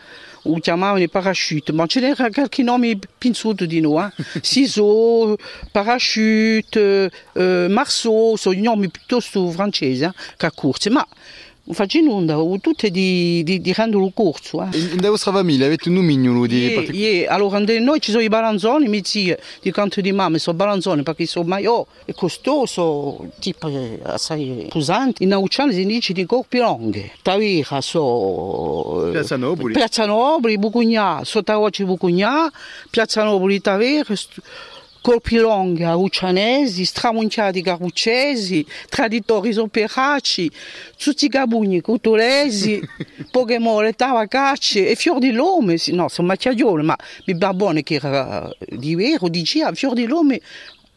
o 0.43 0.59
chiamavano 0.59 1.01
il 1.01 1.09
parachute, 1.09 1.73
ma 1.73 1.87
ce 1.87 1.99
n'era 1.99 2.29
qualche 2.29 2.61
nome 2.61 2.97
pinzuto 3.17 3.65
di 3.65 3.81
noi, 3.81 4.05
eh? 4.05 4.23
Siso, 4.41 5.35
parachute, 5.71 7.11
eh, 7.33 7.67
Marceau, 7.69 8.35
sono 8.35 8.59
nomi 8.61 8.89
piuttosto 8.89 9.49
francesi, 9.49 10.03
eh, 10.03 10.13
che 10.37 10.51
corsi, 10.53 10.89
ma 10.89 11.05
facendo 11.71 12.13
onda, 12.13 12.35
tutte 12.59 12.89
di, 12.89 13.43
di, 13.43 13.61
di 13.61 13.73
rendere 13.73 14.11
corso. 14.13 14.61
Eh. 14.63 14.77
In, 14.77 14.99
vostra 15.01 15.31
famiglia 15.31 15.65
avete 15.65 15.89
un 15.89 15.95
nomignolo 15.95 16.45
di 16.45 16.57
Ie, 16.57 16.73
partic- 16.73 16.95
ie, 16.95 17.27
allora 17.27 17.59
noi 17.59 17.99
ci 17.99 18.11
sono 18.11 18.23
i 18.23 18.27
balanzoni, 18.27 18.87
mi 18.87 19.01
zie 19.03 19.39
di 19.61 19.71
canto 19.71 20.01
di 20.01 20.11
mamma 20.11 20.37
sono 20.37 20.57
balanzoni 20.57 21.03
perché 21.03 21.25
sono 21.25 21.47
maior 21.47 21.85
e 22.05 22.13
costoso, 22.13 23.29
tipo 23.39 23.67
eh, 23.67 23.99
assai 24.03 24.67
pesanti. 24.69 25.23
In 25.23 25.33
Auciano 25.33 25.71
si 25.71 25.85
dice 25.85 26.13
di 26.13 26.25
corpi 26.25 26.59
lunghi, 26.59 27.11
Tavira 27.21 27.81
so... 27.81 29.07
eh, 29.07 29.11
Piazza 29.11 29.37
Nobili. 29.37 29.73
Piazza 29.73 30.05
Nobili, 30.05 30.57
Bucugnà, 30.57 31.21
Sottaocci 31.23 31.83
Bucugnà, 31.85 32.51
Piazza 32.89 33.23
Nobili 33.23 33.61
Tavera, 33.61 34.15
st- 34.99 35.01
Corpi 35.01 35.37
lunghi 35.37 35.83
aucianesi, 35.83 36.85
stramunciati 36.85 37.61
caruccesi, 37.61 38.65
traditori 38.89 39.55
operaci, 39.57 40.51
tutti 40.97 41.25
i 41.25 41.27
gabugni 41.29 41.81
cotolesi, 41.81 42.81
poche 43.31 43.59
mole 43.59 43.93
tavacacce 43.93 44.89
e 44.89 44.95
fior 44.95 45.19
di 45.19 45.31
lome, 45.31 45.77
no, 45.87 46.07
sono 46.09 46.27
macchiaioli, 46.27 46.83
ma 46.83 46.95
mi 47.25 47.35
babone 47.35 47.83
che 47.83 47.95
era 47.95 48.49
di 48.67 48.95
vero, 48.95 49.27
di 49.29 49.41
Gia, 49.43 49.71
fior 49.73 49.93
di 49.93 50.05
lome, 50.05 50.39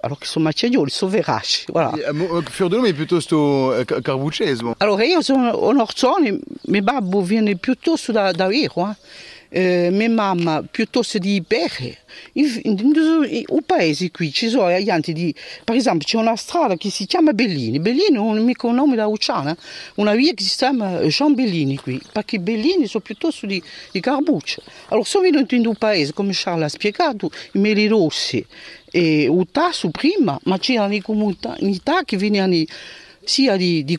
allora 0.00 0.18
che 0.18 0.26
sono 0.26 0.44
macchiaioli, 0.46 0.90
sono 0.90 1.10
veraci, 1.12 1.64
voilà. 1.68 1.92
Eh, 1.92 2.00
eh, 2.00 2.42
Fior 2.50 2.68
di 2.68 2.74
nome 2.76 2.88
è 2.88 2.92
piuttosto 2.92 3.76
eh, 3.76 3.84
ca- 3.84 4.00
carbucesimo. 4.00 4.74
Allora 4.78 5.04
io 5.04 5.22
sono 5.22 5.68
un 5.68 5.78
orzone, 5.78 6.38
mio 6.62 6.82
babbo 6.82 7.20
viene 7.22 7.56
piuttosto 7.56 8.10
da, 8.10 8.32
da 8.32 8.48
Vero, 8.48 8.90
eh. 8.90 8.96
Eh, 9.54 9.90
mia 9.92 10.08
mamma 10.08 10.62
piuttosto 10.62 11.18
di 11.18 11.42
Perre. 11.46 11.98
In, 12.32 12.58
in, 12.62 12.76
paese 13.66 14.10
qui 14.10 14.32
ci 14.32 14.48
sono 14.48 14.68
gente 14.82 15.12
di, 15.12 15.34
per 15.62 15.76
esempio 15.76 16.06
c'è 16.06 16.16
una 16.16 16.36
strada 16.36 16.74
che 16.76 16.88
si 16.88 17.04
chiama 17.04 17.34
Bellini, 17.34 17.78
Bellini 17.78 18.16
è 18.16 18.18
un 18.18 18.42
mica 18.42 18.66
un 18.66 18.76
nome 18.76 18.96
da 18.96 19.06
Ucciana, 19.06 19.54
una 19.96 20.14
via 20.14 20.32
che 20.32 20.42
si 20.42 20.56
chiama 20.56 21.00
Jean 21.00 21.34
Bellini 21.34 21.76
qui, 21.76 22.00
perché 22.12 22.38
Bellini 22.38 22.86
sono 22.86 23.02
piuttosto 23.02 23.44
di, 23.44 23.62
di 23.90 24.00
Carbuccia. 24.00 24.62
Allora 24.88 25.06
sono 25.06 25.24
venuti 25.24 25.56
in 25.56 25.66
un 25.66 25.74
paese, 25.74 26.14
come 26.14 26.32
Charles 26.32 26.64
ha 26.64 26.68
spiegato, 26.68 27.30
i 27.52 27.58
meli 27.58 27.86
rossi 27.88 28.44
e 28.90 29.24
il 29.24 29.90
prima, 29.90 30.38
ma 30.44 30.58
c'erano 30.58 30.88
le 30.88 31.02
comunità 31.02 32.04
che 32.04 32.16
venivano 32.16 32.54
sia 33.24 33.56
di, 33.56 33.85
di 33.85 33.98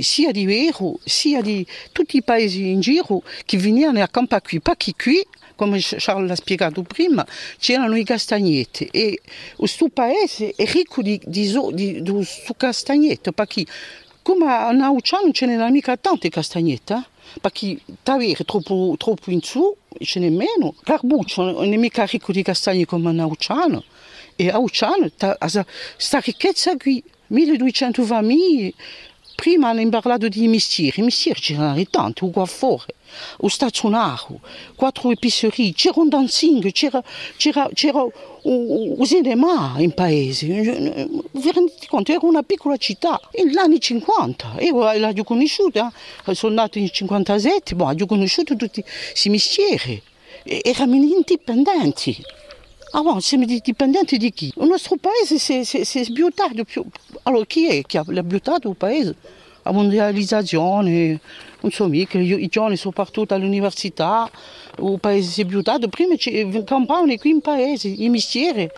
sia 0.00 0.30
di 0.30 0.44
Vero, 0.44 0.98
sia 1.04 1.40
di 1.40 1.66
tutti 1.92 2.16
i 2.16 2.22
paesi 2.22 2.70
in 2.70 2.80
giro 2.80 3.22
che 3.44 3.58
venivano 3.58 4.02
a 4.02 4.08
campare 4.08 4.42
qui, 4.42 4.60
perché 4.60 4.92
qui, 5.00 5.24
come 5.56 5.78
Charles 5.80 6.28
l'ha 6.28 6.34
spiegato 6.34 6.82
prima, 6.82 7.26
c'erano 7.58 7.96
i 7.96 8.04
castagnetti 8.04 8.88
e 8.90 9.20
questo 9.56 9.88
paese 9.88 10.54
è 10.56 10.64
ricco 10.70 11.02
di, 11.02 11.20
di, 11.24 11.52
di, 11.72 12.02
di 12.02 12.28
castagnetto, 12.56 13.32
perché 13.32 13.64
come 14.22 14.46
a 14.46 14.70
Nauciano 14.70 15.24
non 15.24 15.32
ce 15.32 15.46
n'erano 15.46 15.70
mica 15.70 15.96
tanti 15.96 16.28
castagnetti, 16.28 16.92
eh? 16.92 17.04
perché 17.40 17.78
Tavere 18.02 18.44
troppo, 18.44 18.94
troppo 18.98 19.30
in 19.30 19.40
su, 19.42 19.74
ce 19.98 20.20
n'è 20.20 20.30
meno, 20.30 20.74
Carbuccio 20.82 21.42
non. 21.42 21.72
È 21.72 21.76
mica 21.76 22.04
ricco 22.04 22.32
di 22.32 22.42
castagni 22.42 22.84
come 22.84 23.08
a 23.08 23.12
Nauciano, 23.12 23.84
e 24.40 24.48
a 24.48 24.58
Ucciano 24.58 25.10
sta 25.96 26.18
ricchezza 26.20 26.74
qui, 26.78 27.02
1200 27.26 28.02
famiglie, 28.04 28.72
prima 29.34 29.68
hanno 29.68 29.86
parlato 29.90 30.28
di 30.28 30.48
mestieri, 30.48 31.00
i 31.00 31.04
mestieri 31.04 31.38
c'erano 31.38 31.82
tanti, 31.90 32.24
un 32.24 32.32
coiffore, 32.32 32.94
un 33.40 33.50
stazionario, 33.50 34.40
quattro 34.76 35.10
epicerie, 35.10 35.74
c'era 35.74 36.00
un 36.00 36.08
dancing, 36.08 36.72
c'era, 36.72 37.02
c'era, 37.36 37.68
c'era 37.74 38.02
un, 38.02 38.12
un 38.96 39.04
cinema 39.04 39.74
in 39.76 39.92
paese, 39.92 40.46
vi 40.46 41.50
rendete 41.52 41.86
conto, 41.86 42.12
era 42.12 42.24
una 42.24 42.42
piccola 42.42 42.78
città, 42.78 43.20
negli 43.34 43.58
anni 43.58 43.78
50, 43.78 44.56
io 44.60 44.96
l'ho 44.96 45.24
conosciuta, 45.24 45.92
eh, 46.24 46.34
sono 46.34 46.54
nato 46.54 46.78
nel 46.78 46.90
57, 46.90 47.74
boh, 47.74 47.90
ho 47.90 48.06
conosciuto 48.06 48.56
tutti 48.56 48.82
questi 48.82 49.28
mestieri, 49.28 50.02
E- 50.44 50.62
eravamo 50.64 50.94
indipendenti. 50.94 52.16
Ah 52.92 53.02
bon, 53.02 53.20
siamo 53.20 53.44
dipendenti 53.44 54.16
di 54.16 54.32
chi? 54.32 54.52
Il 54.56 54.66
nostro 54.66 54.96
paese 54.96 55.38
si 55.38 55.98
è, 55.98 56.04
sbiutato 56.04 56.64
più. 56.64 56.84
Allora 57.22 57.44
chi 57.44 57.68
è 57.68 57.82
che 57.82 57.98
ha 57.98 58.04
sbiutato 58.04 58.68
il 58.68 58.76
paese? 58.76 59.14
La 59.62 59.70
mondializzazione, 59.70 61.20
non 61.60 61.70
so 61.70 61.86
mica, 61.86 62.18
i, 62.18 62.48
giovani 62.48 62.76
sono 62.76 62.92
partiti 62.92 63.32
all'università, 63.32 64.28
il 64.78 64.98
paese 64.98 65.30
si 65.30 65.42
è 65.42 65.44
sbiutato, 65.44 65.86
prima 65.88 66.16
ci- 66.16 66.62
campavano 66.64 67.14
qui 67.16 67.30
in 67.30 67.40
paese, 67.40 67.88
i 67.88 68.08
mestieri. 68.08 68.68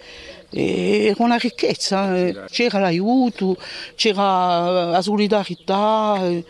E 0.51 1.05
Era 1.07 1.15
una 1.19 1.37
ricchezza, 1.37 2.15
eh. 2.15 2.45
c'era 2.51 2.81
l'aiuto, 2.81 3.57
c'era 3.95 4.91
la 4.91 5.01
solidarietà, 5.01 6.19
eh, 6.23 6.45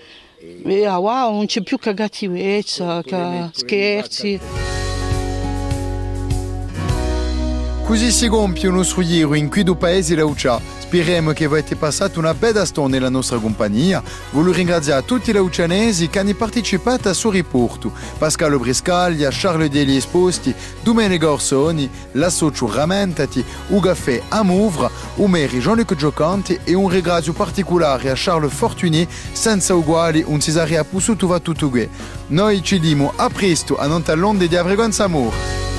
E 0.64 0.84
ah, 0.84 0.98
wow, 0.98 1.32
non 1.32 1.46
c'è 1.46 1.62
più 1.62 1.78
che 1.78 1.94
cattivezza, 1.94 3.02
che 3.04 3.48
scherzi. 3.52 4.40
Così 7.84 8.12
si 8.12 8.28
compie 8.28 8.70
nostro 8.70 9.02
giro 9.02 9.34
in 9.34 9.50
qui 9.50 9.64
do 9.64 9.74
paese 9.74 10.14
Laucia. 10.14 10.58
Speriamo 10.78 11.32
che 11.32 11.44
avete 11.44 11.74
passato 11.74 12.20
una 12.20 12.32
bella 12.32 12.64
storia 12.64 12.94
nella 12.94 13.08
nostra 13.08 13.38
compagnia. 13.38 14.02
Voglio 14.30 14.52
ringraziare 14.52 15.04
tutti 15.04 15.30
i 15.30 15.32
laucianesi 15.32 16.08
che 16.08 16.20
hanno 16.20 16.32
partecipato 16.34 17.08
a 17.08 17.12
suo 17.12 17.30
riporto. 17.30 17.92
Pascalo 18.16 18.58
Briscaglia, 18.58 19.30
Charles 19.32 19.68
Deli 19.68 19.96
Esposti, 19.96 20.54
Domenico 20.80 21.32
Orsoni, 21.32 21.90
l'associo 22.12 22.72
Ramentati, 22.72 23.44
Ugaffè 23.68 24.22
Amouvre, 24.28 24.88
Umeri 25.16 25.58
Jean-Luc 25.58 25.96
Giocanti 25.96 26.60
e 26.62 26.74
un 26.74 26.88
ringrazio 26.88 27.32
particolare 27.32 28.10
a 28.10 28.14
Charles 28.16 28.52
Fortuny, 28.52 29.06
senza 29.32 29.74
uguali 29.74 30.22
un 30.24 30.40
Cesarea 30.40 30.84
Pussutu 30.84 31.26
va 31.26 31.40
tutto 31.40 31.70
Noi 32.28 32.62
ci 32.62 32.78
dimo 32.78 33.12
a 33.16 33.28
presto 33.28 33.76
a 33.76 33.86
Nontalonde 33.86 34.46
di 34.46 34.56
Avregon 34.56 34.92
Samur. 34.92 35.71